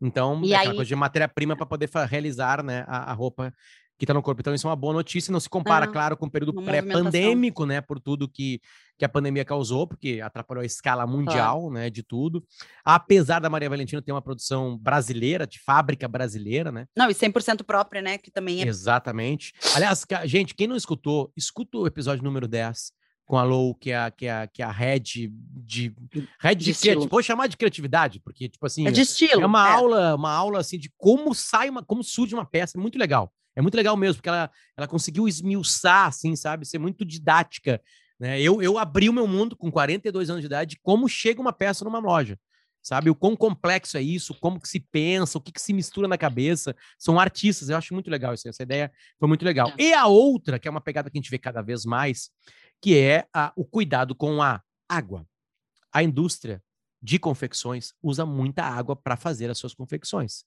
[0.00, 3.54] Então, E é aí- coisa de matéria-prima para poder realizar né, a, a roupa
[3.96, 4.40] que está no corpo.
[4.40, 5.30] Então, isso é uma boa notícia.
[5.30, 7.80] Não se compara, Ah, claro, com o período pré-pandêmico, né?
[7.80, 8.60] Por tudo que,
[8.98, 11.88] que a pandemia causou, porque atrapalhou a escala mundial, né?
[11.88, 12.44] De tudo.
[12.84, 16.86] Apesar da Maria Valentina ter uma produção brasileira, de fábrica brasileira, né?
[16.96, 18.18] Não, e 100% própria, né?
[18.18, 18.66] Que também é.
[18.66, 19.54] Exatamente.
[19.74, 22.92] Aliás, gente, quem não escutou, escuta o episódio número 10
[23.26, 25.92] com a Lou, que é a, que é a, que é a head de.
[26.40, 28.86] Head de, De Vou chamar de criatividade, porque, tipo assim.
[28.86, 29.42] É de estilo.
[29.42, 32.80] É uma aula, uma aula assim de como sai uma, como surge uma peça, é
[32.80, 33.32] muito legal.
[33.56, 37.82] É muito legal mesmo, porque ela, ela conseguiu esmiuçar, assim, sabe, ser muito didática.
[38.20, 38.40] Né?
[38.40, 41.52] Eu, eu abri o meu mundo com 42 anos de idade, de como chega uma
[41.52, 42.38] peça numa loja.
[42.82, 46.06] Sabe, o quão complexo é isso, como que se pensa, o que, que se mistura
[46.06, 46.72] na cabeça.
[46.96, 48.48] São artistas, eu acho muito legal isso.
[48.48, 49.72] Essa ideia foi muito legal.
[49.76, 49.82] É.
[49.86, 52.30] E a outra, que é uma pegada que a gente vê cada vez mais,
[52.80, 55.26] que é a- o cuidado com a água.
[55.92, 56.62] A indústria
[57.02, 60.44] de confecções usa muita água para fazer as suas confecções.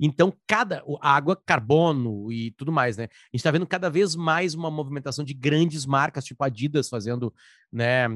[0.00, 3.04] Então, cada água, carbono e tudo mais, né?
[3.04, 7.32] A gente está vendo cada vez mais uma movimentação de grandes marcas, tipo Adidas, fazendo,
[7.70, 8.06] né?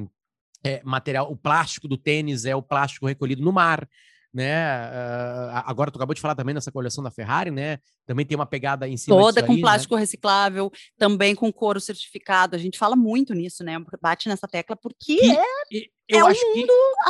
[0.64, 3.88] é, material, o plástico do tênis é o plástico recolhido no mar,
[4.32, 4.54] né?
[4.54, 7.78] Ah, agora tu acabou de falar também nessa coleção da Ferrari, né?
[8.04, 9.62] Também tem uma pegada em cima Toda com aí, né?
[9.62, 12.54] plástico reciclável, também com couro certificado.
[12.54, 13.76] A gente fala muito nisso, né?
[14.00, 16.66] Bate nessa tecla, porque Que- é E Eu É o acho que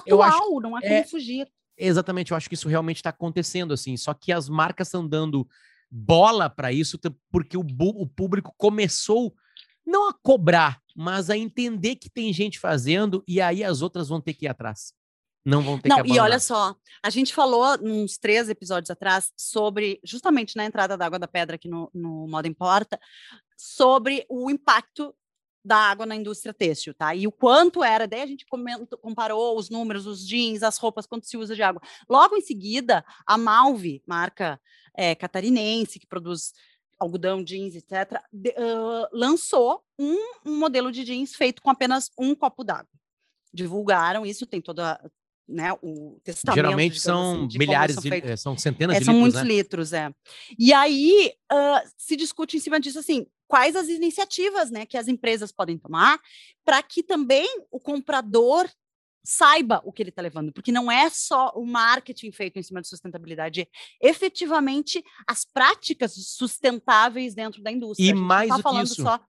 [0.07, 1.47] eu acho atual, não há como é- fugir.
[1.79, 3.95] Exatamente, eu acho que isso realmente está acontecendo, assim.
[3.99, 5.47] Só que as marcas estão dando
[5.91, 6.99] bola para isso,
[7.31, 9.35] porque o, o público começou
[9.87, 14.21] não a cobrar, mas a entender que tem gente fazendo e aí as outras vão
[14.21, 14.95] ter que ir atrás.
[15.47, 16.41] Não vão ter Não, que e olha abandonar.
[16.41, 21.29] só, a gente falou uns três episódios atrás sobre, justamente na entrada da Água da
[21.29, 22.99] Pedra aqui no, no Moda Importa,
[23.57, 25.15] sobre o impacto
[25.65, 27.15] da água na indústria têxtil, tá?
[27.15, 31.07] E o quanto era, daí a gente comentou- comparou os números, os jeans, as roupas,
[31.07, 31.81] quanto se usa de água.
[32.09, 34.61] Logo em seguida, a Malve, marca
[34.97, 36.53] eh, catarinense, que produz
[36.99, 42.35] algodão, jeans, etc., de- ãh, lançou um, um modelo de jeans feito com apenas um
[42.35, 42.89] copo d'água.
[43.53, 45.01] Divulgaram isso, tem toda
[45.49, 46.57] né, o testamento.
[46.57, 49.55] Geralmente são assim, milhares, são de, eh, são centenas É, de são litros, muitos né?
[49.55, 50.11] litros, é.
[50.59, 55.09] E aí ah, se discute em cima disso assim, quais as iniciativas, né, que as
[55.09, 56.19] empresas podem tomar
[56.65, 58.69] para que também o comprador
[59.25, 62.81] saiba o que ele está levando, porque não é só o marketing feito em cima
[62.81, 68.11] de sustentabilidade, é efetivamente as práticas sustentáveis dentro da indústria.
[68.11, 69.21] E mais tá do que isso, só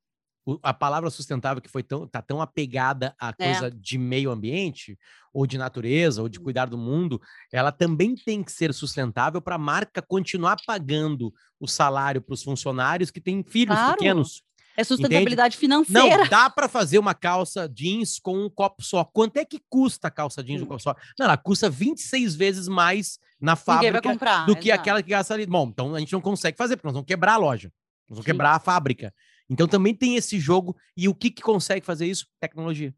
[0.48, 3.52] o- a palavra sustentável que foi tão, tá tão apegada à É.
[3.52, 4.98] coisa de meio ambiente,
[5.34, 6.24] ou de natureza, Uhum.
[6.26, 7.22] ou de cuidar do mundo,
[7.52, 12.41] ela também tem que ser sustentável para a marca continuar pagando o salário para os
[12.43, 13.98] funcionários que têm filhos Claro.
[13.98, 14.41] pequenos.
[14.80, 16.18] é sustentabilidade financeira.
[16.20, 19.04] Não, dá para fazer uma calça jeans com um copo só.
[19.04, 20.78] Quanto é que custa a calça jeans com um Hum.
[20.78, 20.95] copo só?
[21.18, 24.45] Não, ela custa 26 vezes mais na fábrica comprar.
[24.45, 24.82] do que exato.
[24.82, 25.48] aquela que gasta ali.
[25.48, 27.70] Bom, então a gente não consegue fazer, porque nós vamos quebrar a loja.
[28.08, 28.32] Nós vamos Sim.
[28.32, 29.12] quebrar a fábrica.
[29.50, 30.76] Então também tem esse jogo.
[30.95, 32.28] E o que, que consegue fazer isso?
[32.39, 32.93] Tecnologia.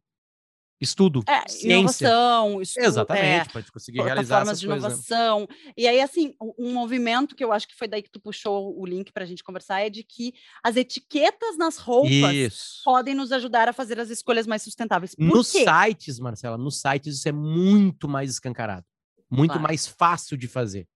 [0.82, 1.22] Estudo.
[1.28, 2.06] É, ciência.
[2.08, 4.84] inovação, estu- é, Exatamente, para conseguir realizar essas de coisas.
[4.84, 4.90] né?
[5.18, 5.48] inovação.
[5.76, 8.80] E aí, assim, um um movimento que eu acho que foi daí que tu puxou
[8.80, 10.34] o link para a gente conversar é de que
[10.64, 12.82] as etiquetas nas roupas Isso.
[12.86, 15.14] podem nos ajudar a fazer as escolhas mais sustentáveis.
[15.16, 15.66] Por Nos quê?
[15.66, 18.86] sites, Marcela, nos sites isso é muito mais escancarado.
[19.30, 19.64] Muito Claro.
[19.64, 20.88] mais fácil de fazer.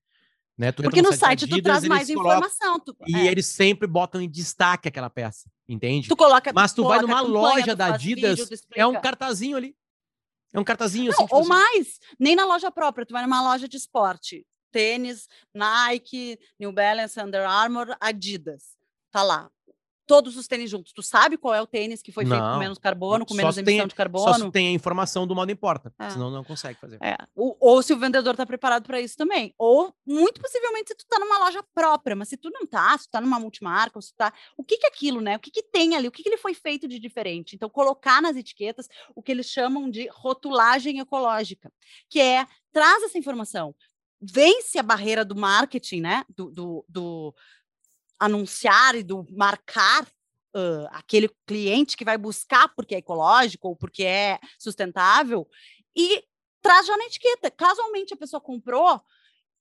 [0.58, 0.72] Né?
[0.72, 2.80] Tu Porque no site tu Adidas, traz eles mais colocam- informação.
[2.80, 6.08] Tu, E é, eles sempre botam em destaque aquela peça, entende?
[6.08, 8.86] tu coloca, Mas tu vai coloca numa campanha, loja tu da Adidas, vídeo, tu É
[8.86, 9.76] um cartazinho ali.
[10.54, 11.24] É um cartazinho Não, assim.
[11.24, 11.50] tipo ou assim.
[11.50, 17.20] mais, nem na loja própria, tu vai numa loja de esporte, tênis, Nike, New Balance,
[17.20, 18.78] Under Armour, Adidas,
[19.12, 19.50] tá lá.
[20.06, 20.92] Todos os tênis juntos.
[20.92, 23.38] Tu sabe qual é o tênis que foi feito Não, com menos carbono, com só
[23.38, 24.34] menos emissão tem- de Só carbono?
[24.46, 25.94] se tem a informação do modo importa.
[25.98, 26.10] É.
[26.10, 26.98] Senão não consegue fazer.
[27.02, 29.54] É, o- ou se o vendedor está preparado para isso também.
[29.58, 33.08] Ou, muito possivelmente, se tu tá numa loja própria, mas se tu não tá, se
[33.08, 34.34] tu tá numa multimarca, ou se tu tá.
[34.58, 35.38] O que, que é aquilo, né?
[35.38, 36.08] O que, que tem ali?
[36.08, 37.56] O que, que ele foi feito de diferente?
[37.56, 41.72] Então, colocar nas etiquetas o que eles chamam de rotulagem ecológica,
[42.10, 43.74] que é traz essa informação,
[44.22, 46.24] vence a barreira do marketing, né?
[46.36, 47.36] Do, do, do
[48.26, 50.08] anunciar e do marcar.
[50.56, 55.48] ãh, aquele cliente que vai buscar porque é ecológico ou porque é sustentável
[55.96, 56.24] e
[56.62, 57.50] traz já na etiqueta.
[57.50, 59.02] Casualmente a pessoa comprou,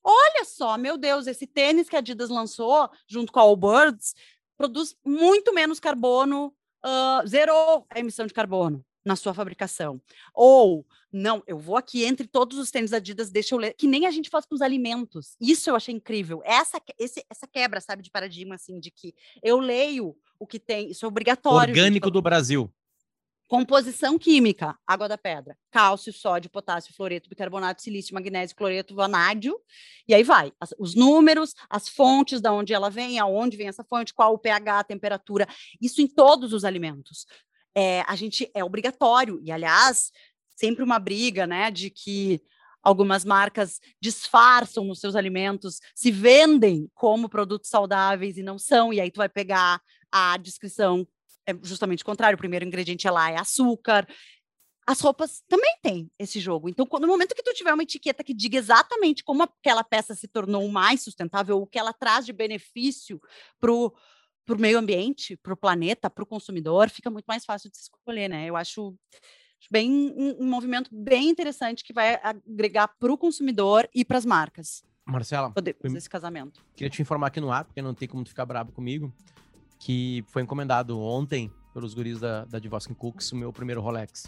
[0.04, 4.14] olha só, meu Deus, esse tênis que a Adidas lançou junto com a Allbirds
[4.56, 10.00] produz muito menos carbono, ah, zerou a emissão de carbono na sua fabricação.
[10.34, 13.86] Ou, não, eu vou aqui entre todos os tênis da Adidas, deixa eu ler, que
[13.86, 15.36] nem a gente faz com os alimentos.
[15.40, 16.40] Isso eu achei incrível.
[16.44, 20.90] Essa, esse, essa quebra, sabe, de paradigma, assim, de que eu leio o que tem,
[20.90, 21.74] isso é obrigatório.
[21.74, 22.72] gente, Orgânico do Brasil.
[23.48, 29.60] Composição química, água da pedra, cálcio, sódio, potássio, fluoreto, bicarbonato, silício, magnésio, cloreto, vanádio,
[30.08, 30.54] e aí vai.
[30.58, 34.38] As- os números, as fontes, da onde ela vem, aonde vem essa fonte, qual o
[34.38, 35.46] pH, a temperatura,
[35.82, 37.26] isso em todos os alimentos.
[37.74, 40.10] É, a gente é obrigatório, e aliás,
[40.56, 42.40] sempre uma briga, né, de que
[42.82, 49.00] algumas marcas disfarçam nos seus alimentos, se vendem como produtos saudáveis e não são, e
[49.00, 51.06] aí tu vai pegar a descrição
[51.46, 52.36] é justamente o contrário.
[52.36, 54.06] O primeiro ingrediente é lá é açúcar.
[54.86, 56.68] As roupas também têm esse jogo.
[56.68, 60.26] Então, no momento que tu tiver uma etiqueta que diga exatamente como aquela peça se
[60.26, 63.20] tornou mais sustentável, o que ela traz de benefício
[63.60, 63.92] para o
[64.58, 68.28] meio ambiente, para o planeta, para o consumidor, fica muito mais fácil de se escolher,
[68.28, 68.46] né?
[68.46, 68.94] Eu acho,
[69.70, 74.24] bem um, um movimento bem interessante que vai agregar para o consumidor e para as
[74.26, 76.64] marcas Marcela, poder fazer esse casamento.
[76.74, 79.12] queria te informar aqui no ar, porque não tem como tu ficar bravo comigo,
[79.78, 84.26] que foi encomendado ontem pelos guris da, da Divoskin Cooks o meu primeiro Rolex.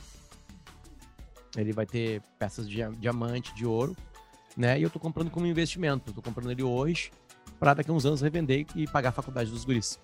[1.57, 3.97] Ele vai ter peças de dia- diamante, de ouro,
[4.57, 4.79] né?
[4.79, 6.11] E eu tô comprando como investimento.
[6.11, 7.13] Eu tô comprando ele hoje
[7.59, 9.99] pra daqui a uns anos revender e pagar a faculdade dos guris.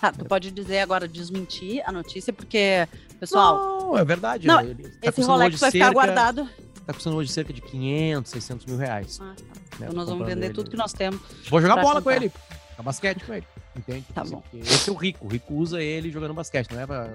[0.00, 2.86] Tá, tu pode dizer agora, desmentir a notícia, porque,
[3.18, 4.46] pessoal, Não, é verdade.
[4.46, 6.48] Não, tá esse Rolex vai ficar cerca- guardado.
[6.86, 9.18] Tá custando hoje cerca de 500, 600 mil reais.
[9.22, 9.44] Ah, tá.
[9.44, 9.86] né?
[9.86, 10.54] Então nós vamos vender ele.
[10.54, 11.20] tudo que nós temos.
[11.48, 12.30] Vou jogar bola com ele.
[12.72, 13.46] Jogar basquete com ele.
[13.74, 14.04] Entende?
[14.14, 14.42] Tá bom.
[14.54, 15.24] Esse é o rico.
[15.26, 17.10] O rico usa ele jogando basquete, não é pra.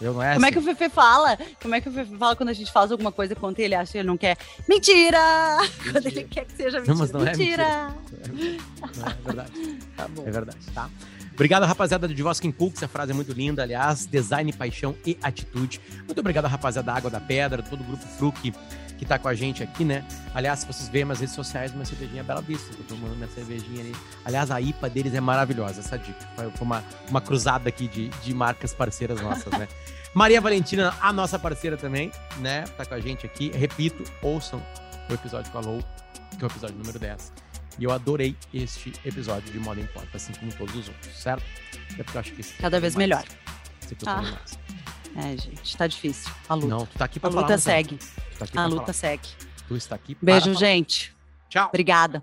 [0.00, 0.52] Eu não é Como é assim.
[0.52, 1.38] que o Fefe fala?
[1.60, 3.92] Como é que o Fefe fala quando a gente faz alguma coisa contra ele acha
[3.92, 4.36] que ele não quer?
[4.68, 5.18] Mentira!
[5.90, 6.94] Quando ele quer que seja mentira.
[6.94, 7.94] Não, mas não é mentira!
[8.96, 9.78] Não, é verdade.
[9.96, 10.22] Tá bom.
[10.26, 10.88] É verdade, tá?
[11.34, 12.82] Obrigado, rapaziada do Divoskin Cooks.
[12.82, 14.06] A frase é muito linda, aliás.
[14.06, 15.80] Design, paixão e atitude.
[16.04, 18.52] Muito obrigado, rapaziada da Água da Pedra, todo o grupo Fruc
[18.98, 20.04] que tá com a gente aqui, né?
[20.34, 22.74] Aliás, se vocês verem nas redes sociais, uma cervejinha Bela Vista.
[22.74, 23.96] Tô tomando minha cervejinha ali.
[24.24, 26.18] Aliás, a IPA deles é maravilhosa, essa dica.
[26.34, 29.68] Foi uma, uma cruzada aqui de, de marcas parceiras nossas, né?
[30.14, 32.64] Maria Valentina, a nossa parceira também, né?
[32.76, 33.50] Tá com a gente aqui.
[33.54, 34.60] Repito, ouçam
[35.08, 35.84] o episódio com a Lou,
[36.36, 37.32] que é o episódio número 10.
[37.78, 41.44] E eu adorei este episódio de Moda Importa, assim como todos os outros, certo?
[41.96, 43.22] É porque eu acho que Cada eu vez falei melhor.
[43.24, 43.38] mais.
[43.84, 44.22] Esse aqui eu Ah.
[44.22, 44.58] mais.
[45.20, 46.32] É, gente, tá difícil.
[46.48, 46.66] A luta.
[46.68, 47.42] Não, tu tá aqui a pra falar.
[47.42, 47.58] luta tá?
[47.58, 47.96] segue.
[47.96, 48.92] Tu tá aqui A pra luta falar.
[48.94, 49.28] segue.
[49.66, 50.56] Tu está aqui para Beijo, falar.
[50.58, 51.16] gente.
[51.48, 51.68] Tchau.
[51.68, 52.22] Obrigada.